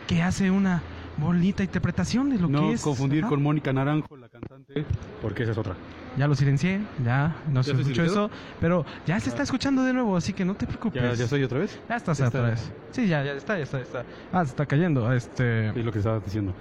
que 0.06 0.22
hace 0.22 0.50
una 0.50 0.82
bonita 1.16 1.62
interpretación 1.62 2.30
de 2.30 2.38
lo 2.38 2.48
que 2.48 2.72
es. 2.72 2.80
No 2.80 2.84
confundir 2.84 3.24
con 3.26 3.42
Mónica 3.42 3.72
Naranjo, 3.72 4.16
la 4.16 4.28
cantante, 4.28 4.84
porque 5.20 5.44
esa 5.44 5.52
es 5.52 5.58
otra. 5.58 5.74
Ya 6.16 6.26
lo 6.28 6.34
silencié, 6.34 6.80
ya 7.04 7.36
no 7.50 7.62
se 7.62 7.72
escuchó 7.72 8.02
eso, 8.02 8.30
pero 8.60 8.84
ya 9.06 9.18
se 9.20 9.30
está 9.30 9.42
escuchando 9.42 9.82
de 9.82 9.92
nuevo, 9.94 10.16
así 10.16 10.32
que 10.32 10.44
no 10.44 10.54
te 10.54 10.66
preocupes. 10.66 11.02
¿Ya, 11.02 11.14
ya 11.14 11.24
estoy 11.24 11.42
otra 11.42 11.60
vez? 11.60 11.80
Ya 11.88 11.96
estás 11.96 12.20
otra 12.20 12.42
vez. 12.42 12.72
Sí, 12.90 13.06
ya, 13.06 13.24
ya 13.24 13.32
está, 13.32 13.56
ya 13.56 13.62
está, 13.62 13.78
ya 13.78 13.84
está. 13.84 14.04
Ah, 14.32 14.44
se 14.44 14.50
está 14.50 14.66
cayendo. 14.66 15.10
Este... 15.12 15.68
Es 15.68 15.84
lo 15.84 15.92
que 15.92 15.98
estaba 15.98 16.20
diciendo. 16.20 16.54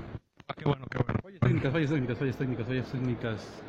Ah, 0.48 0.54
qué 0.58 0.66
bueno, 0.66 0.86
qué 0.90 1.00
bueno. 1.00 1.20
Fallas 1.22 1.40
técnicas, 1.42 1.74
fallas 1.74 1.90
técnicas, 1.90 2.18
fallas 2.18 2.38
técnicas, 2.38 2.68
fallas 2.68 2.92
técnicas. 2.92 3.64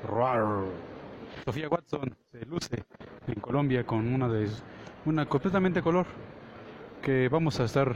Sofía 1.45 1.69
Watson 1.69 2.15
se 2.31 2.45
luce 2.47 2.85
en 3.27 3.41
Colombia 3.41 3.85
con 3.85 4.13
una 4.13 4.29
de 4.29 4.49
una 5.05 5.27
completamente 5.27 5.83
color 5.83 6.07
que 7.03 7.29
vamos 7.29 7.59
a 7.61 7.65
estar 7.65 7.95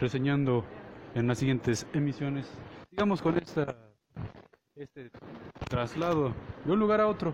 reseñando 0.00 0.64
en 1.14 1.26
las 1.26 1.38
siguientes 1.38 1.86
emisiones. 1.92 2.46
Digamos 2.90 3.22
con 3.22 3.38
esta 3.38 3.74
este 4.76 5.08
traslado 5.68 6.34
de 6.64 6.72
un 6.72 6.80
lugar 6.80 7.00
a 7.00 7.06
otro, 7.06 7.32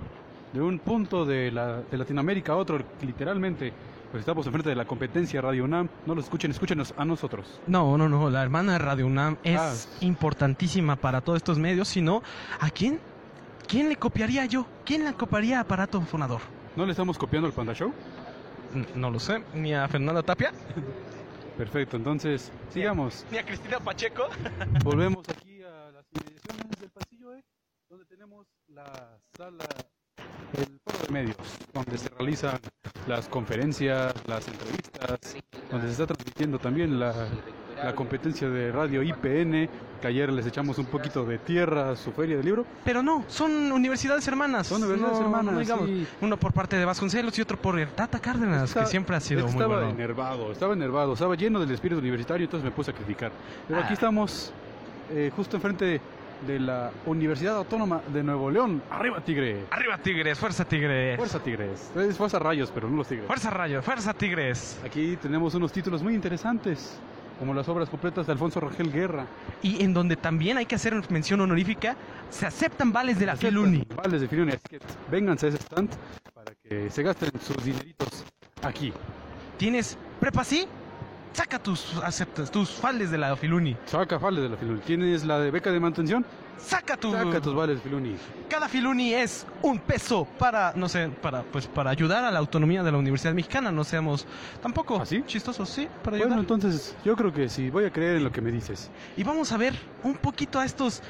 de 0.52 0.60
un 0.60 0.78
punto 0.78 1.24
de, 1.24 1.50
la, 1.50 1.80
de 1.80 1.96
Latinoamérica 1.96 2.52
a 2.52 2.56
otro, 2.56 2.78
literalmente. 3.00 3.72
Pues 4.10 4.20
estamos 4.20 4.44
enfrente 4.44 4.68
de 4.68 4.74
la 4.74 4.84
competencia 4.84 5.40
Radio 5.40 5.64
UNAM. 5.64 5.88
No 6.04 6.14
los 6.14 6.24
escuchen, 6.24 6.50
escúchenos 6.50 6.92
a 6.96 7.04
nosotros. 7.04 7.60
No, 7.66 7.96
no, 7.96 8.08
no. 8.08 8.28
La 8.28 8.42
hermana 8.42 8.76
Radio 8.76 9.06
UNAM 9.06 9.38
es 9.44 9.88
ah. 9.90 9.96
importantísima 10.00 10.96
para 10.96 11.20
todos 11.20 11.38
estos 11.38 11.58
medios, 11.58 11.88
sino 11.88 12.22
¿a 12.58 12.70
quién? 12.70 13.00
¿Quién 13.70 13.88
le 13.88 13.94
copiaría 13.94 14.46
yo? 14.46 14.66
¿Quién 14.84 15.04
le 15.04 15.14
copiaría 15.14 15.58
a 15.58 15.60
Aparato 15.60 16.00
Fonador? 16.00 16.40
¿No 16.74 16.84
le 16.84 16.90
estamos 16.90 17.16
copiando 17.16 17.46
al 17.46 17.52
Panda 17.52 17.72
Show? 17.72 17.94
No 18.96 19.10
lo 19.12 19.20
sé. 19.20 19.44
¿Ni 19.54 19.72
a 19.72 19.86
Fernanda 19.86 20.24
Tapia? 20.24 20.50
Perfecto, 21.56 21.96
entonces 21.96 22.50
sigamos. 22.70 23.24
¿Ni 23.30 23.38
a 23.38 23.46
Cristina 23.46 23.78
Pacheco? 23.78 24.24
Volvemos 24.82 25.24
aquí 25.28 25.62
a 25.62 25.92
las 25.92 26.04
inmediaciones 26.10 26.80
del 26.80 26.90
pasillo 26.90 27.32
E, 27.32 27.44
donde 27.88 28.06
tenemos 28.06 28.48
la 28.66 29.20
sala, 29.36 29.64
el 30.58 30.80
foro 30.84 31.04
de 31.06 31.12
medios, 31.12 31.36
donde 31.72 31.96
se 31.96 32.08
realizan 32.08 32.58
las 33.06 33.28
conferencias, 33.28 34.12
las 34.26 34.48
entrevistas, 34.48 35.36
donde 35.70 35.86
se 35.86 35.92
está 35.92 36.08
transmitiendo 36.08 36.58
también 36.58 36.98
la 36.98 37.14
la 37.84 37.94
competencia 37.94 38.48
de 38.48 38.72
radio 38.72 39.02
IPN, 39.02 39.68
que 40.00 40.06
ayer 40.06 40.32
les 40.32 40.46
echamos 40.46 40.78
un 40.78 40.86
poquito 40.86 41.24
de 41.24 41.38
tierra 41.38 41.90
a 41.90 41.96
su 41.96 42.12
feria 42.12 42.36
de 42.36 42.42
libro. 42.42 42.64
Pero 42.84 43.02
no, 43.02 43.24
son 43.28 43.72
universidades 43.72 44.26
hermanas. 44.28 44.66
Son 44.66 44.82
universidades 44.82 45.20
hermanas, 45.20 45.58
digamos, 45.58 45.86
sí. 45.86 46.06
Uno 46.20 46.36
por 46.36 46.52
parte 46.52 46.76
de 46.76 46.84
Vasconcelos 46.84 47.38
y 47.38 47.42
otro 47.42 47.56
por 47.56 47.78
el 47.78 47.88
Tata 47.88 48.18
Cárdenas, 48.18 48.72
que 48.72 48.86
siempre 48.86 49.16
ha 49.16 49.20
sido 49.20 49.42
muy 49.42 49.50
estaba 49.52 49.76
bueno. 49.76 49.90
enervado, 49.90 50.52
estaba 50.52 50.72
enervado, 50.74 51.12
estaba 51.14 51.34
lleno 51.34 51.60
del 51.60 51.70
espíritu 51.70 52.00
universitario, 52.00 52.44
entonces 52.44 52.64
me 52.64 52.70
puse 52.74 52.90
a 52.90 52.94
criticar. 52.94 53.32
Pero 53.68 53.80
Ah. 53.80 53.84
aquí 53.84 53.94
estamos, 53.94 54.52
eh, 55.10 55.30
justo 55.36 55.56
enfrente 55.56 56.00
de 56.46 56.58
la 56.58 56.90
Universidad 57.04 57.56
Autónoma 57.56 58.00
de 58.10 58.22
Nuevo 58.22 58.50
León. 58.50 58.80
¡Arriba, 58.90 59.20
Tigre! 59.20 59.64
Arriba 59.70 59.98
Tigres, 59.98 60.38
fuerza 60.38 60.64
Tigres. 60.64 61.18
Fuerza 61.18 61.38
Tigres. 61.38 61.90
Es 61.94 62.16
fuerza 62.16 62.38
Rayos, 62.38 62.70
pero 62.74 62.88
no 62.88 62.96
los 62.96 63.08
Tigres. 63.08 63.26
Fuerza 63.26 63.50
Rayo, 63.50 63.82
fuerza 63.82 64.14
Tigres. 64.14 64.80
Aquí 64.82 65.18
tenemos 65.20 65.54
unos 65.54 65.70
títulos 65.70 66.02
muy 66.02 66.14
interesantes, 66.14 66.98
como 67.40 67.54
las 67.54 67.66
obras 67.70 67.88
completas 67.88 68.26
de 68.26 68.32
Alfonso 68.32 68.60
Rangel 68.60 68.92
Guerra. 68.92 69.26
Y 69.62 69.82
en 69.82 69.94
donde 69.94 70.14
también 70.14 70.58
hay 70.58 70.66
que 70.66 70.74
hacer 70.74 70.94
mención 71.10 71.40
honorífica, 71.40 71.96
se 72.28 72.44
aceptan 72.46 72.92
vales 72.92 73.18
de 73.18 73.24
la 73.24 73.32
Aceptan 73.32 73.50
Filuni. 73.50 73.86
Vales 73.96 74.20
de 74.20 74.28
Filuni. 74.28 74.52
Así 74.52 74.62
que 74.68 74.78
vénganse 75.10 75.46
a 75.46 75.48
ese 75.48 75.58
stand 75.58 75.90
para 76.34 76.52
que 76.54 76.90
se 76.90 77.02
gasten 77.02 77.30
sus 77.40 77.64
dineritos 77.64 78.26
aquí. 78.62 78.92
¿Tienes 79.56 79.96
prepa 80.20 80.44
sí? 80.44 80.66
Saca 81.32 81.58
tus 81.58 81.96
aceptas, 82.04 82.50
tus 82.50 82.78
vales 82.82 83.10
de 83.10 83.16
la 83.16 83.34
Filuni. 83.34 83.74
Saca 83.86 84.18
vales 84.18 84.42
de 84.42 84.50
la 84.50 84.56
Filuni. 84.58 84.80
¿Tienes 84.80 85.24
la 85.24 85.40
de 85.40 85.50
beca 85.50 85.72
de 85.72 85.80
mantención? 85.80 86.26
Saca 86.64 86.96
tu 86.96 87.10
Saca 87.12 87.40
tus 87.40 87.54
vales 87.54 87.80
Filuni. 87.82 88.16
cada 88.48 88.68
Filuni 88.68 89.12
es 89.14 89.46
un 89.62 89.78
peso 89.78 90.26
para, 90.38 90.72
no 90.76 90.88
sé, 90.88 91.08
para 91.08 91.42
pues 91.42 91.66
para 91.66 91.90
ayudar 91.90 92.24
a 92.24 92.30
la 92.30 92.38
autonomía 92.38 92.82
de 92.82 92.92
la 92.92 92.98
Universidad 92.98 93.32
Mexicana, 93.34 93.72
no 93.72 93.82
seamos 93.84 94.26
tampoco 94.62 95.00
¿Ah, 95.00 95.06
sí? 95.06 95.22
chistosos, 95.26 95.68
sí, 95.68 95.88
para 96.04 96.18
Bueno, 96.18 96.34
ayudar. 96.34 96.38
entonces 96.40 96.96
yo 97.04 97.16
creo 97.16 97.32
que 97.32 97.48
sí, 97.48 97.70
voy 97.70 97.84
a 97.86 97.92
creer 97.92 98.16
en 98.16 98.24
lo 98.24 98.32
que 98.32 98.40
me 98.40 98.50
dices. 98.52 98.90
Y 99.16 99.24
vamos 99.24 99.50
a 99.52 99.56
ver 99.56 99.74
un 100.04 100.14
poquito 100.14 100.58
a 100.60 100.64
estos 100.64 101.02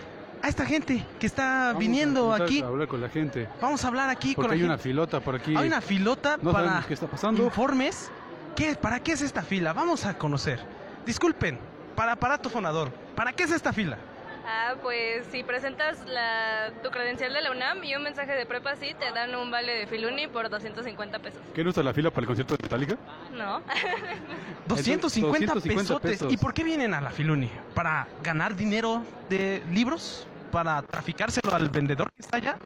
a 0.42 0.48
esta 0.48 0.64
gente 0.64 1.04
que 1.18 1.26
está 1.26 1.66
Vamos 1.68 1.80
viniendo 1.80 2.32
a 2.32 2.36
aquí. 2.36 2.62
A 2.62 2.66
hablar 2.68 2.88
con 2.88 3.00
la 3.02 3.10
gente. 3.10 3.46
Vamos 3.60 3.84
a 3.84 3.88
hablar 3.88 4.08
aquí 4.08 4.34
Porque 4.34 4.48
con 4.48 4.54
hay 4.54 4.58
la 4.60 4.64
una 4.66 4.74
gente. 4.74 4.82
filota 4.88 5.20
por 5.20 5.34
aquí. 5.34 5.54
Hay 5.54 5.66
una 5.66 5.80
filota 5.82 6.38
No 6.40 6.52
para 6.52 6.82
qué 6.88 6.94
está 6.94 7.06
pasando. 7.06 7.44
informes. 7.44 8.10
¿Qué, 8.56 8.74
¿Para 8.74 9.00
qué 9.00 9.12
es 9.12 9.20
esta 9.20 9.42
fila? 9.42 9.72
Vamos 9.74 10.06
a 10.06 10.16
conocer. 10.16 10.58
Disculpen, 11.04 11.58
para 11.94 12.12
aparato 12.12 12.48
fonador, 12.48 12.90
¿para 13.14 13.32
qué 13.34 13.42
es 13.44 13.50
esta 13.50 13.72
fila? 13.72 13.98
Ah, 14.46 14.74
pues 14.82 15.26
si 15.30 15.42
presentas 15.44 16.04
la, 16.06 16.72
tu 16.82 16.90
credencial 16.90 17.32
de 17.32 17.40
la 17.40 17.50
UNAM 17.50 17.84
y 17.84 17.94
un 17.94 18.02
mensaje 18.02 18.32
de 18.32 18.46
prepa, 18.46 18.74
sí, 18.76 18.94
te 18.98 19.12
dan 19.12 19.34
un 19.34 19.50
vale 19.50 19.72
de 19.74 19.86
Filuni 19.86 20.26
por 20.28 20.48
250 20.48 21.18
pesos. 21.20 21.40
¿Qué 21.54 21.62
no 21.62 21.70
está 21.70 21.82
la 21.82 21.92
fila 21.94 22.10
para 22.10 22.22
el 22.22 22.26
concierto 22.26 22.56
de 22.56 22.62
Metallica? 22.62 22.96
¿No? 23.32 23.60
250, 24.66 25.54
250 25.54 25.80
pesotes. 25.82 26.10
pesos. 26.12 26.32
¿Y 26.32 26.36
por 26.36 26.52
qué 26.54 26.64
vienen 26.64 26.94
a 26.94 27.00
la 27.00 27.10
Filuni? 27.10 27.50
¿Para 27.74 28.08
ganar 28.22 28.56
dinero 28.56 29.02
de 29.28 29.62
libros? 29.70 30.26
¿Para 30.50 30.82
traficárselo 30.82 31.54
al 31.54 31.68
vendedor 31.68 32.10
que 32.12 32.22
está 32.22 32.38
allá? 32.38 32.58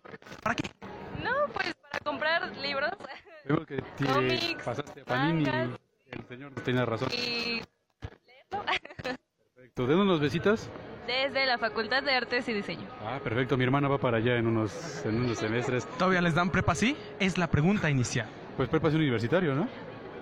¿Para 0.42 0.54
qué? 0.54 0.70
no, 1.22 1.30
pues 1.52 1.74
para 1.74 1.98
comprar 2.00 2.56
libros 2.56 2.90
Vemos 3.44 3.66
que 3.66 3.76
te 3.82 4.04
Cómics, 4.06 4.62
pasaste 4.64 5.02
a 5.02 5.04
Panini. 5.04 5.44
mangas. 5.44 5.78
El 6.10 6.24
señor 6.28 6.52
tenía 6.64 6.86
razón. 6.86 7.08
y 7.12 7.60
Perfecto. 9.76 9.96
¿De 9.96 10.00
unos 10.00 10.20
besitas? 10.20 10.70
desde 11.08 11.46
la 11.46 11.58
Facultad 11.58 12.02
de 12.04 12.14
Artes 12.14 12.48
y 12.48 12.52
Diseño. 12.52 12.86
Ah, 13.04 13.18
perfecto. 13.22 13.56
Mi 13.56 13.64
hermana 13.64 13.88
va 13.88 13.98
para 13.98 14.18
allá 14.18 14.36
en 14.36 14.46
unos, 14.46 15.04
en 15.04 15.16
unos 15.16 15.36
semestres. 15.36 15.84
¿Todavía 15.98 16.22
les 16.22 16.32
dan 16.32 16.50
prepa 16.50 16.76
sí? 16.76 16.96
Es 17.18 17.36
la 17.38 17.48
pregunta 17.48 17.90
inicial. 17.90 18.28
Pues 18.56 18.68
preparación 18.68 19.02
universitario, 19.02 19.54
¿no? 19.56 19.66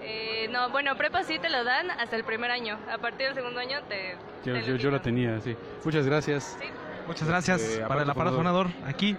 Eh, 0.02 0.48
no, 0.50 0.70
bueno, 0.70 0.96
prepa 0.96 1.22
sí 1.22 1.38
te 1.38 1.50
lo 1.50 1.64
dan 1.64 1.90
hasta 1.90 2.16
el 2.16 2.24
primer 2.24 2.50
año. 2.50 2.78
A 2.90 2.96
partir 2.96 3.26
del 3.26 3.34
segundo 3.34 3.60
año 3.60 3.78
te... 3.90 4.16
Yo, 4.44 4.54
te 4.54 4.64
yo, 4.64 4.76
yo 4.76 4.90
la 4.90 5.02
tenía, 5.02 5.38
sí. 5.40 5.54
Muchas 5.84 6.06
gracias. 6.06 6.56
Sí. 6.58 6.66
Muchas 7.06 7.28
gracias 7.28 7.60
Eh, 7.62 7.84
para 7.86 8.02
el 8.04 8.10
aparato 8.10 8.36
fonador 8.38 8.68
aquí, 8.86 9.14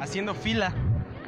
haciendo 0.00 0.34
fila. 0.34 0.72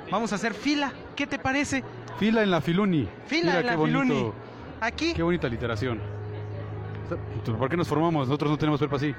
Vamos 0.09 0.31
a 0.33 0.37
hacer 0.37 0.55
fila. 0.55 0.93
¿Qué 1.17 1.27
te 1.27 1.41
parece? 1.41 1.83
Fila 2.21 2.45
en 2.45 2.53
la 2.53 2.61
Filuni. 2.61 3.09
Fila 3.27 3.47
Mira 3.47 3.57
en 3.57 3.63
qué 3.65 3.71
la 3.73 3.77
bonito. 3.77 3.99
Filuni. 4.03 4.33
Aquí, 4.81 5.15
Qué 5.15 5.23
bonita 5.25 5.49
literación. 5.49 6.16
¿Por 7.59 7.69
qué 7.69 7.77
nos 7.77 7.89
formamos? 7.89 8.29
Nosotros 8.29 8.51
no 8.51 8.59
tenemos 8.59 8.81
prepa 8.81 8.97
así. 8.97 9.15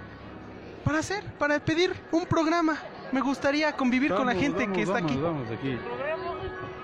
para 0.83 0.99
hacer, 0.99 1.23
para 1.37 1.59
pedir 1.59 1.93
un 2.11 2.25
programa. 2.25 2.77
Me 3.11 3.21
gustaría 3.21 3.71
convivir 3.73 4.13
con 4.13 4.25
la 4.25 4.35
gente 4.35 4.63
vamos, 4.63 4.75
que 4.75 4.81
está 4.81 4.93
vamos, 4.95 5.11
aquí. 5.11 5.21
Vamos 5.21 5.47
aquí. 5.51 5.77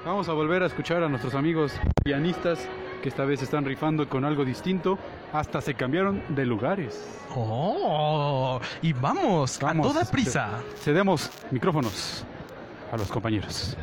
Vamos 0.06 0.30
a 0.30 0.34
volver 0.34 0.64
a 0.64 0.66
escuchar 0.66 1.04
a 1.04 1.10
nuestros 1.10 1.34
amigos 1.34 1.74
pianistas 2.04 2.60
que 3.02 3.10
esta 3.10 3.26
vez 3.26 3.42
están 3.42 3.66
rifando 3.66 4.08
con 4.08 4.24
algo 4.26 4.46
distinto. 4.46 4.98
Hasta 5.34 5.62
se 5.62 5.74
cambiaron 5.74 6.24
de 6.30 6.46
lugares. 6.46 7.06
Oh, 7.36 8.60
y 8.82 8.94
vamos, 8.94 9.60
Vamos, 9.62 9.86
a 9.86 9.90
toda 9.90 10.06
prisa. 10.06 10.62
Cedemos 10.78 11.30
micrófonos 11.52 12.26
a 12.92 12.98
los 12.98 13.10
compañeros. 13.10 13.76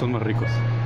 Son 0.00 0.12
más 0.12 0.22
ricos. 0.22 0.79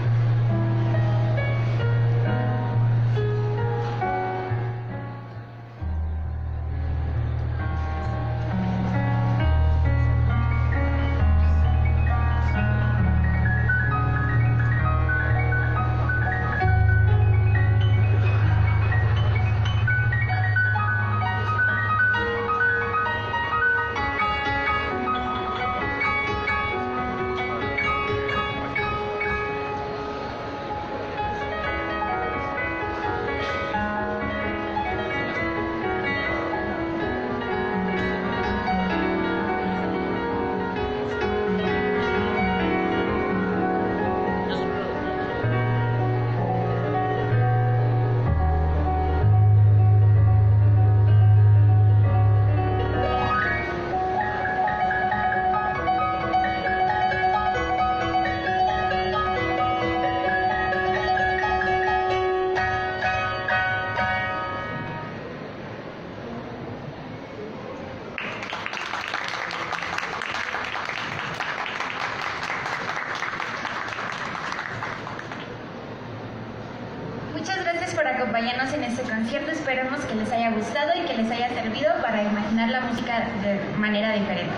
Acompañarnos 78.24 78.72
en 78.72 78.84
este 78.84 79.02
concierto. 79.02 79.50
Esperemos 79.50 80.00
que 80.00 80.14
les 80.14 80.32
haya 80.32 80.50
gustado 80.50 80.92
y 80.96 81.06
que 81.06 81.14
les 81.14 81.30
haya 81.30 81.50
servido 81.50 81.92
para 82.00 82.22
imaginar 82.22 82.70
la 82.70 82.80
música 82.80 83.28
de 83.42 83.60
manera 83.78 84.12
diferente. 84.12 84.54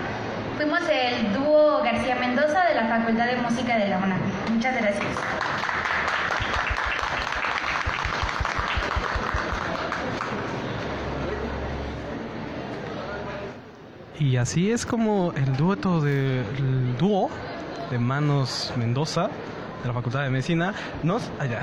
Fuimos 0.55 0.79
el 0.89 1.33
dúo 1.33 1.83
García 1.83 2.15
Mendoza 2.15 2.63
de 2.63 2.75
la 2.75 2.87
Facultad 2.87 3.25
de 3.25 3.35
Música 3.37 3.77
de 3.77 3.89
la 3.89 3.97
UNAM. 3.97 4.21
Muchas 4.53 4.75
gracias. 4.75 5.05
Y 14.19 14.37
así 14.37 14.71
es 14.71 14.85
como 14.85 15.33
el 15.35 15.57
dueto 15.57 16.01
de 16.01 16.43
dúo 16.97 17.29
de 17.91 17.99
Manos 17.99 18.73
Mendoza 18.77 19.29
de 19.81 19.87
la 19.87 19.93
Facultad 19.93 20.23
de 20.23 20.29
Medicina 20.29 20.73
nos 21.03 21.29
allá. 21.39 21.61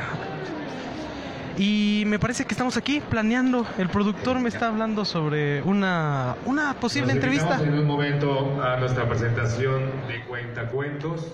Y 1.57 2.03
me 2.07 2.19
parece 2.19 2.45
que 2.45 2.53
estamos 2.55 2.77
aquí 2.77 3.01
planeando. 3.01 3.67
El 3.79 3.89
productor 3.89 4.41
me 4.41 4.49
está 4.49 4.69
hablando 4.69 5.05
sobre 5.05 5.63
una, 5.63 6.35
una 6.47 6.75
posible 6.75 7.09
Nos 7.15 7.17
entrevista. 7.17 7.61
en 7.63 7.79
un 7.79 7.87
momento 7.87 8.61
a 8.63 8.77
nuestra 8.79 9.09
presentación 9.09 9.83
de 10.09 10.25
Cuentacuentos. 10.25 11.33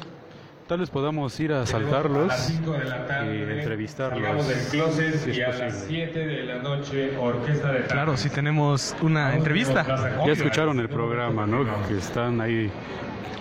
Tal 0.67 0.79
vez 0.79 0.91
podamos 0.91 1.41
ir 1.41 1.53
a 1.53 1.61
las 1.61 1.71
saltarlos 1.71 2.33
5 2.33 2.73
de 2.73 2.85
la 2.85 3.05
tarde. 3.07 3.39
y 3.39 3.59
entrevistarlos. 3.59 4.47
Del 4.47 4.59
closet 4.69 5.15
si 5.17 5.31
y 5.33 5.43
a 5.43 5.49
las 5.49 5.75
posible. 5.75 6.11
7 6.13 6.19
de 6.27 6.43
la 6.45 6.59
noche, 6.63 7.17
orquesta 7.19 7.73
de 7.73 7.81
Claro, 7.87 8.17
sí 8.17 8.31
tenemos 8.31 8.95
una 9.01 9.35
entrevista. 9.35 9.85
Ya 10.25 10.33
escucharon 10.33 10.79
el 10.79 10.89
programa, 10.89 11.45
¿no? 11.47 11.65
Que 11.89 11.99
están 11.99 12.41
ahí 12.41 12.71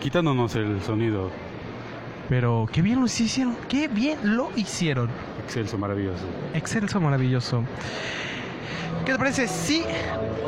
quitándonos 0.01 0.55
el 0.55 0.81
sonido. 0.81 1.29
Pero 2.29 2.67
qué 2.71 2.81
bien 2.81 2.99
lo 2.99 3.05
hicieron, 3.05 3.55
qué 3.67 3.87
bien 3.87 4.17
lo 4.23 4.49
hicieron. 4.55 5.09
Excelso, 5.49 5.79
maravilloso. 5.79 6.25
Excelso, 6.53 7.01
maravilloso. 7.01 7.63
¿Qué 9.03 9.13
te 9.13 9.17
parece? 9.17 9.47
Sí. 9.47 9.83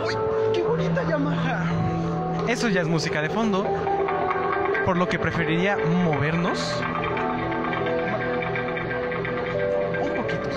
¡Uy, 0.06 0.14
qué 0.54 0.62
bonita 0.62 1.02
Yamaha! 1.10 1.66
Eso 2.48 2.70
ya 2.70 2.82
es 2.82 2.88
música 2.88 3.20
de 3.20 3.30
fondo. 3.32 3.66
Por 4.86 4.98
lo 4.98 5.10
que 5.10 5.18
preferiría 5.18 5.76
movernos. 6.04 6.80
Un 10.04 10.22
poquito. 10.22 10.50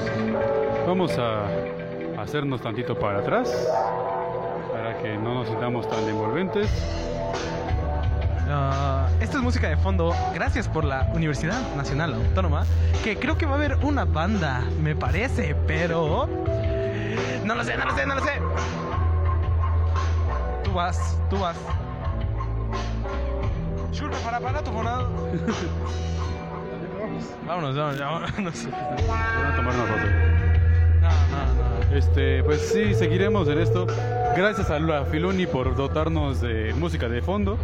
Vamos 0.88 1.18
a 1.18 1.46
hacernos 2.20 2.60
tantito 2.60 2.98
para 2.98 3.20
atrás 3.20 3.50
para 4.70 4.98
que 4.98 5.16
no 5.16 5.36
nos 5.36 5.48
sintamos 5.48 5.88
tan 5.88 6.06
envolventes. 6.06 6.68
Ah, 8.50 9.03
esto 9.24 9.38
es 9.38 9.42
música 9.42 9.68
de 9.70 9.76
fondo. 9.78 10.14
Gracias 10.34 10.68
por 10.68 10.84
la 10.84 11.10
Universidad 11.14 11.58
Nacional 11.76 12.12
Autónoma. 12.12 12.66
Que 13.02 13.16
creo 13.16 13.38
que 13.38 13.46
va 13.46 13.52
a 13.52 13.54
haber 13.54 13.76
una 13.76 14.04
banda, 14.04 14.62
me 14.82 14.94
parece, 14.94 15.56
pero. 15.66 16.28
No 17.42 17.54
lo 17.54 17.64
sé, 17.64 17.74
no 17.78 17.86
lo 17.86 17.96
sé, 17.96 18.04
no 18.06 18.14
lo 18.16 18.22
sé. 18.22 18.32
Tú 20.62 20.74
vas, 20.74 21.18
tú 21.30 21.38
vas. 21.38 21.56
Churra 23.92 24.16
para 24.22 24.36
aparato 24.36 24.70
fonado. 24.70 25.10
vámonos, 27.46 27.76
vámonos, 27.76 27.98
vámonos. 27.98 28.68
Van 29.08 29.46
a 29.46 29.56
tomar 29.56 29.74
una 29.74 29.84
foto. 29.86 30.06
No, 31.00 31.08
no, 31.08 31.88
no. 31.90 31.96
Este, 31.96 32.44
pues 32.44 32.60
sí, 32.60 32.94
seguiremos 32.94 33.48
en 33.48 33.58
esto. 33.58 33.86
Gracias 34.36 34.68
a 34.68 34.78
la 34.78 35.06
Filuni 35.06 35.46
por 35.46 35.74
dotarnos 35.76 36.42
de 36.42 36.74
música 36.74 37.08
de 37.08 37.22
fondo. 37.22 37.56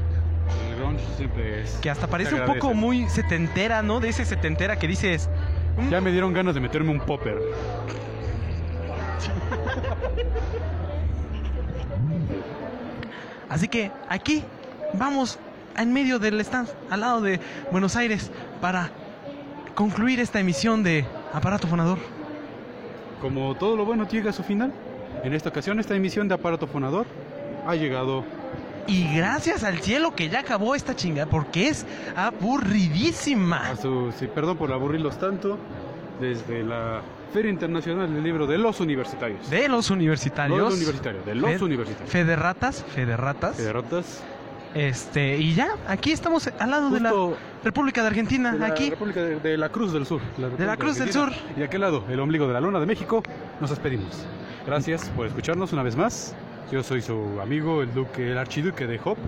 El 0.71 0.77
grunge 0.77 1.05
siempre 1.17 1.63
es. 1.63 1.73
Que 1.83 1.91
hasta 1.91 2.07
parece 2.07 2.35
un 2.35 2.47
poco 2.47 2.75
muy 2.75 3.09
setentera, 3.09 3.83
¿no? 3.83 4.01
De 4.01 4.09
ese 4.09 4.25
setentera 4.25 4.77
que 4.79 4.87
dices. 4.89 5.29
"Mm, 5.79 5.89
Ya 5.91 6.01
me 6.01 6.11
dieron 6.13 6.33
ganas 6.33 6.55
de 6.55 6.61
meterme 6.61 6.91
un 6.91 7.01
popper. 7.01 7.39
Así 13.49 13.69
que 13.69 13.91
aquí 14.09 14.45
vamos 14.95 15.39
en 15.77 15.93
medio 15.93 16.19
del 16.19 16.41
stand, 16.41 16.69
al 16.91 17.01
lado 17.01 17.21
de 17.21 17.41
Buenos 17.73 17.97
Aires, 17.97 18.31
para 18.61 18.91
concluir 19.75 20.21
esta 20.21 20.41
emisión 20.41 20.83
de 20.83 21.05
Aparato 21.33 21.67
Fonador. 21.67 21.99
Como 23.21 23.55
todo 23.57 23.77
lo 23.77 23.85
bueno 23.85 24.07
llega 24.09 24.31
a 24.31 24.33
su 24.33 24.43
final, 24.43 24.73
en 25.25 25.35
esta 25.35 25.49
ocasión 25.49 25.79
esta 25.81 25.95
emisión 25.95 26.29
de 26.29 26.35
aparato 26.35 26.67
fonador 26.67 27.05
ha 27.67 27.75
llegado 27.75 28.25
Y 28.91 29.15
gracias 29.17 29.63
al 29.63 29.79
cielo 29.81 30.15
que 30.17 30.29
ya 30.29 30.41
acabó 30.41 30.75
esta 30.75 30.97
chingada, 30.97 31.31
porque 31.31 31.69
es 31.69 31.87
aburridísima. 32.17 33.71
a 33.71 33.77
su. 33.77 34.13
Sí, 34.19 34.27
perdón 34.27 34.57
por 34.57 34.73
aburrirlos 34.73 35.19
tanto. 35.19 35.59
Desde 36.21 36.63
la 36.63 37.01
Feria 37.33 37.51
Internacional 37.51 38.13
del 38.13 38.23
Libro 38.23 38.47
de 38.47 38.59
los 38.59 38.81
Universitarios. 38.81 39.49
De 39.49 39.69
los 39.69 39.89
universitarios. 39.91 40.59
No 40.59 40.65
de 40.65 40.71
los 40.71 40.77
universitarios, 40.77 41.25
de 41.25 41.35
los 41.35 41.51
Fed- 41.53 41.63
universitarios. 41.63 42.11
Federratas, 42.13 42.85
federratas. 42.95 43.57
Federrotas. 43.57 44.23
Este, 44.75 45.39
y 45.39 45.55
ya, 45.55 45.69
aquí 45.89 46.13
estamos 46.13 46.49
al 46.59 46.71
lado 46.71 46.91
de 46.91 47.01
la 47.01 47.13
República 47.65 48.03
de 48.03 48.09
Argentina, 48.09 48.53
de 48.53 48.59
la 48.59 48.67
aquí. 48.67 48.91
República 48.91 49.21
de, 49.23 49.41
de 49.41 49.57
la 49.57 49.69
Cruz 49.71 49.93
del 49.95 50.05
Sur. 50.05 50.21
República 50.37 50.77
Cruz 50.77 50.99
del. 50.99 51.13
Sur. 51.13 51.33
Y 51.57 51.61
de 51.61 51.65
aquel 51.65 51.81
lado, 51.81 52.05
el 52.11 52.21
ombligo 52.21 52.47
de 52.47 52.53
la 52.53 52.61
luna 52.61 52.79
de 52.81 52.87
México, 52.87 53.23
nos 53.61 53.71
despedimos. 53.71 54.27
Gracias 54.67 55.09
por 55.17 55.27
escucharnos 55.27 55.73
una 55.73 55.83
vez 55.83 55.97
más. 55.97 56.35
Yo 56.71 56.83
soy 56.83 57.03
su 57.03 57.41
amigo, 57.41 57.83
el 57.83 57.93
duque, 57.93 58.31
el 58.31 58.39
archiduque 58.39 58.87
de 58.87 59.01
Hop. 59.05 59.19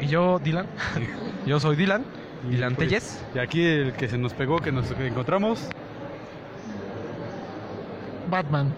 Y 0.00 0.06
yo, 0.06 0.38
Dylan. 0.38 0.66
Yo 1.46 1.58
soy 1.58 1.76
Dylan. 1.76 2.04
Y, 2.46 2.52
Dylan 2.52 2.74
pues, 2.74 2.88
Telles. 2.88 3.24
Y 3.34 3.38
aquí 3.38 3.64
el 3.64 3.92
que 3.94 4.08
se 4.08 4.18
nos 4.18 4.34
pegó, 4.34 4.58
que 4.60 4.72
nos 4.72 4.90
encontramos, 4.90 5.68
Batman. 8.30 8.72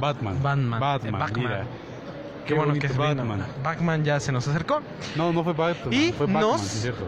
Batman. 0.00 0.42
Batman. 0.42 0.80
Batman, 0.80 1.12
Batman. 1.20 1.40
mira. 1.40 1.64
Qué, 2.46 2.54
bueno 2.54 2.74
que 2.74 2.88
se 2.88 2.94
vino. 2.94 3.04
Batman. 3.04 3.46
Batman 3.62 4.04
ya 4.04 4.20
se 4.20 4.32
nos 4.32 4.46
acercó. 4.48 4.80
No, 5.16 5.32
no 5.32 5.42
fue 5.44 5.52
Batman, 5.52 5.92
Y 5.92 6.12
fue 6.12 6.26
Batman, 6.26 6.42
nos- 6.42 6.60
sí 6.60 6.76
es 6.76 6.82
cierto. 6.82 7.04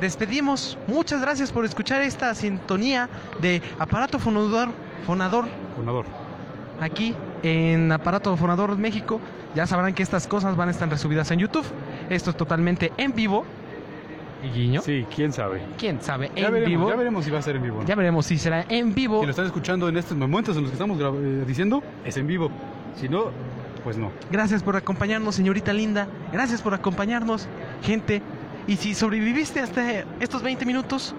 Despedimos. 0.00 0.76
Muchas 0.86 1.20
gracias 1.20 1.52
por 1.52 1.64
escuchar 1.64 2.02
esta 2.02 2.34
sintonía 2.34 3.08
de 3.40 3.62
Aparato 3.78 4.18
Fonador, 4.18 4.70
Fonador 5.06 5.44
Fonador. 5.76 6.04
aquí 6.80 7.14
en 7.42 7.92
Aparato 7.92 8.36
Fonador 8.36 8.76
México. 8.76 9.20
Ya 9.54 9.66
sabrán 9.66 9.94
que 9.94 10.02
estas 10.02 10.26
cosas 10.26 10.56
van 10.56 10.68
a 10.68 10.70
estar 10.72 10.88
resubidas 10.88 11.30
en 11.30 11.38
YouTube. 11.38 11.64
Esto 12.10 12.30
es 12.30 12.36
totalmente 12.36 12.92
en 12.96 13.14
vivo. 13.14 13.44
Y 14.42 14.48
guiño. 14.48 14.82
Sí, 14.82 15.06
quién 15.14 15.32
sabe. 15.32 15.62
¿Quién 15.78 16.02
sabe? 16.02 16.30
Ya 16.36 16.48
en 16.48 16.52
veremos, 16.52 16.68
vivo. 16.68 16.88
ya 16.90 16.96
veremos 16.96 17.24
si 17.24 17.30
va 17.30 17.38
a 17.38 17.42
ser 17.42 17.56
en 17.56 17.62
vivo. 17.62 17.80
¿no? 17.80 17.86
Ya 17.86 17.94
veremos 17.94 18.26
si 18.26 18.36
será 18.36 18.66
en 18.68 18.94
vivo. 18.94 19.20
Si 19.20 19.26
lo 19.26 19.30
están 19.30 19.46
escuchando 19.46 19.88
en 19.88 19.96
estos 19.96 20.16
momentos 20.16 20.56
en 20.56 20.62
los 20.62 20.70
que 20.70 20.74
estamos 20.74 20.98
eh, 21.00 21.44
diciendo, 21.46 21.82
es 22.04 22.16
en 22.16 22.26
vivo. 22.26 22.50
Si 22.96 23.08
no, 23.08 23.30
pues 23.82 23.96
no. 23.96 24.10
Gracias 24.30 24.62
por 24.62 24.76
acompañarnos, 24.76 25.34
señorita 25.34 25.72
linda. 25.72 26.08
Gracias 26.32 26.60
por 26.60 26.74
acompañarnos, 26.74 27.48
gente. 27.82 28.20
Y 28.66 28.76
si 28.76 28.94
sobreviviste 28.94 29.60
hasta 29.60 30.04
estos 30.20 30.42
20 30.42 30.66
minutos, 30.66 31.14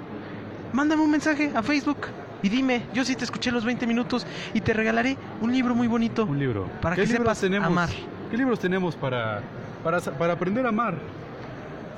mándame 0.73 1.01
un 1.03 1.11
mensaje 1.11 1.51
a 1.55 1.63
Facebook 1.63 2.07
y 2.43 2.49
dime, 2.49 2.83
yo 2.93 3.03
sí 3.05 3.15
te 3.15 3.23
escuché 3.23 3.51
los 3.51 3.65
20 3.65 3.87
minutos 3.87 4.27
y 4.53 4.61
te 4.61 4.73
regalaré 4.73 5.17
un 5.41 5.51
libro 5.51 5.73
muy 5.73 5.87
bonito. 5.87 6.25
Un 6.25 6.37
libro. 6.37 6.67
Para 6.81 6.95
¿Qué 6.95 7.03
que 7.03 7.07
libros 7.07 7.23
sepas 7.23 7.41
tenemos? 7.41 7.67
amar. 7.67 7.89
¿Qué 8.29 8.37
libros 8.37 8.59
tenemos 8.59 8.95
para, 8.95 9.41
para, 9.83 9.99
para 10.01 10.33
aprender 10.33 10.65
a 10.65 10.69
amar? 10.69 10.95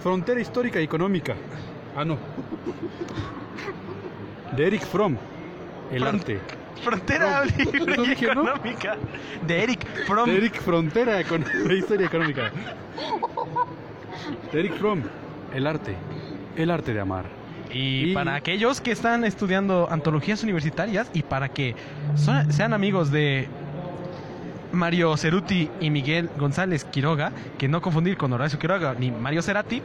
Frontera 0.02 0.40
histórica 0.40 0.80
y 0.80 0.84
económica. 0.84 1.36
Ah, 1.96 2.06
no. 2.06 2.18
De 4.56 4.68
Eric 4.68 4.86
Fromm. 4.86 5.16
El 5.92 6.02
Front- 6.02 6.20
arte. 6.22 6.40
Frontera 6.84 7.44
No, 7.44 7.64
libre 7.64 7.96
y 8.04 8.08
dije, 8.10 8.26
¿no? 8.36 8.42
económica. 8.44 8.96
De 9.48 9.64
Eric 9.64 9.86
Fromm. 10.06 10.30
De 10.30 10.38
Eric 10.38 10.62
Frontera 10.62 11.14
de 11.68 11.76
historia 11.78 12.06
económica. 12.06 12.52
De 14.52 14.60
Eric 14.60 14.78
Fromm. 14.78 15.02
El 15.54 15.66
arte. 15.66 15.96
El 16.56 16.70
arte 16.72 16.94
de 16.94 17.00
amar. 17.00 17.26
Y, 17.74 18.12
Y- 18.12 18.14
para 18.14 18.36
aquellos 18.36 18.80
que 18.80 18.92
están 18.92 19.24
estudiando 19.26 19.88
antologías 19.90 20.44
universitarias 20.44 21.10
y 21.14 21.24
para 21.24 21.50
que 21.50 21.76
son- 22.16 22.52
sean 22.54 22.74
amigos 22.74 23.12
de 23.12 23.48
Mario 24.78 25.18
Ceruti 25.18 25.70
y 25.82 25.90
Miguel 25.90 26.30
González 26.38 26.86
Quiroga, 26.86 27.32
que 27.58 27.68
no 27.68 27.82
confundir 27.82 28.16
con 28.16 28.32
Horacio 28.32 28.58
Quiroga 28.60 28.96
ni 28.98 29.12
Mario 29.12 29.42
Cerati, 29.42 29.82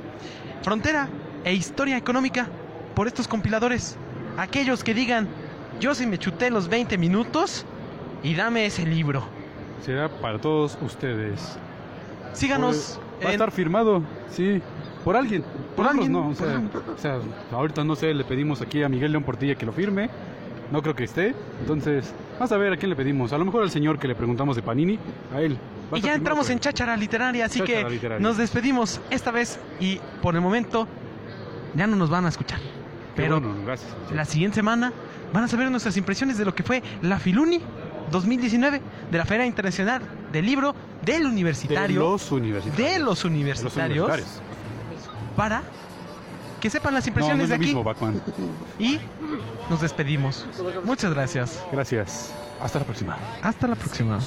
Frontera 0.63 1.09
e 1.45 1.53
Historia 1.55 1.97
Económica 1.97 2.47
por 2.95 3.07
estos 3.09 3.27
compiladores. 3.27 3.97
Aquellos 4.37 4.85
que 4.85 4.95
digan, 4.95 5.27
yo 5.81 5.95
sí 5.95 6.07
me 6.07 6.19
chuté 6.19 6.51
los 6.51 6.69
20 6.69 6.97
minutos 6.99 7.65
y 8.23 8.35
dame 8.35 8.67
ese 8.67 8.87
libro. 8.87 9.25
Será 9.85 10.09
para 10.09 10.39
todos 10.39 10.79
ustedes. 10.83 11.59
Síganos. 12.33 12.99
Pues, 12.99 13.01
va 13.21 13.25
a 13.25 13.29
en- 13.29 13.33
estar 13.33 13.51
firmado, 13.51 14.03
sí, 14.31 14.61
por 15.05 15.17
alguien. 15.17 15.43
Por 15.77 15.85
nosotros 15.87 15.91
alguien, 15.91 16.13
no, 16.13 16.21
o 16.21 16.25
por 16.29 16.37
sea, 16.37 16.51
alguien. 16.53 16.71
o 16.95 16.99
sea, 16.99 17.19
ahorita 17.53 17.85
no 17.85 17.97
sé, 17.97 18.15
le 18.15 18.25
pedimos 18.25 18.61
aquí 18.63 18.83
a 18.83 18.89
Miguel 18.89 19.13
León 19.13 19.25
Portilla 19.25 19.55
que 19.55 19.67
lo 19.67 19.73
firme. 19.73 20.09
No 20.71 20.81
creo 20.83 20.95
que 20.95 21.05
esté. 21.05 21.35
Entonces, 21.61 22.15
vamos 22.43 22.53
a 22.53 22.57
ver 22.57 22.73
a 22.73 22.77
quién 22.77 22.91
le 22.91 22.97
pedimos. 22.97 23.33
A 23.33 23.39
lo 23.39 23.45
mejor 23.45 23.63
al 23.63 23.71
señor 23.71 24.01
que 24.01 24.09
le 24.09 24.17
preguntamos 24.17 24.57
de 24.57 24.63
Panini, 24.63 24.99
a 25.33 25.41
él. 25.41 25.57
Y 25.95 26.01
ya 26.01 26.15
entramos 26.15 26.51
en 26.51 26.59
cháchara 26.59 26.97
literaria, 26.97 27.45
así 27.45 27.61
Cháchara 27.61 27.85
que 27.85 27.91
literaria. 27.95 28.21
nos 28.27 28.37
despedimos 28.37 29.01
esta 29.11 29.31
vez 29.31 29.61
y 29.79 30.01
por 30.21 30.35
el 30.35 30.41
momento 30.41 30.89
ya 31.75 31.87
no 31.87 31.95
nos 31.95 32.11
van 32.11 32.27
a 32.27 32.31
escuchar. 32.31 32.59
Pero 33.15 33.41
bueno, 33.41 33.55
gracias. 33.65 33.93
la 34.13 34.25
siguiente 34.25 34.57
semana 34.57 34.93
van 35.33 35.45
a 35.45 35.49
saber 35.49 35.71
nuestras 35.71 35.97
impresiones 35.97 36.37
de 36.37 36.45
lo 36.45 36.53
que 36.55 36.65
fue 36.65 36.83
la 37.03 37.19
Filuni 37.21 37.61
2019 38.11 38.81
de 39.11 39.19
la 39.19 39.25
Feria 39.25 39.47
Internacional 39.47 40.03
del 40.33 40.45
Libro 40.45 40.75
del 41.05 41.23
de 41.23 41.29
Universitario 41.29 42.01
los 42.01 42.33
universitarios. 42.33 42.77
de 42.93 42.99
los 42.99 43.23
De 43.23 43.29
universitarios. 43.29 44.11
para 45.37 45.63
que 46.63 46.71
sepan 46.71 46.95
las 46.95 47.05
No, 47.05 47.11
no 47.11 47.11
impresiones 47.11 47.43
lo 47.43 47.49
de 47.49 47.55
aquí 47.57 47.65
mismo, 47.65 47.83
Batman. 47.83 48.23
y 48.79 49.01
nos 49.69 49.81
despedimos. 49.81 50.47
Muchas 50.85 51.13
gracias. 51.13 51.61
Gracias. 51.73 52.33
Hasta 52.63 52.79
la 52.79 52.85
próxima. 52.85 53.19
Hasta 53.43 53.67
la 53.67 53.75
próxima. 53.75 54.21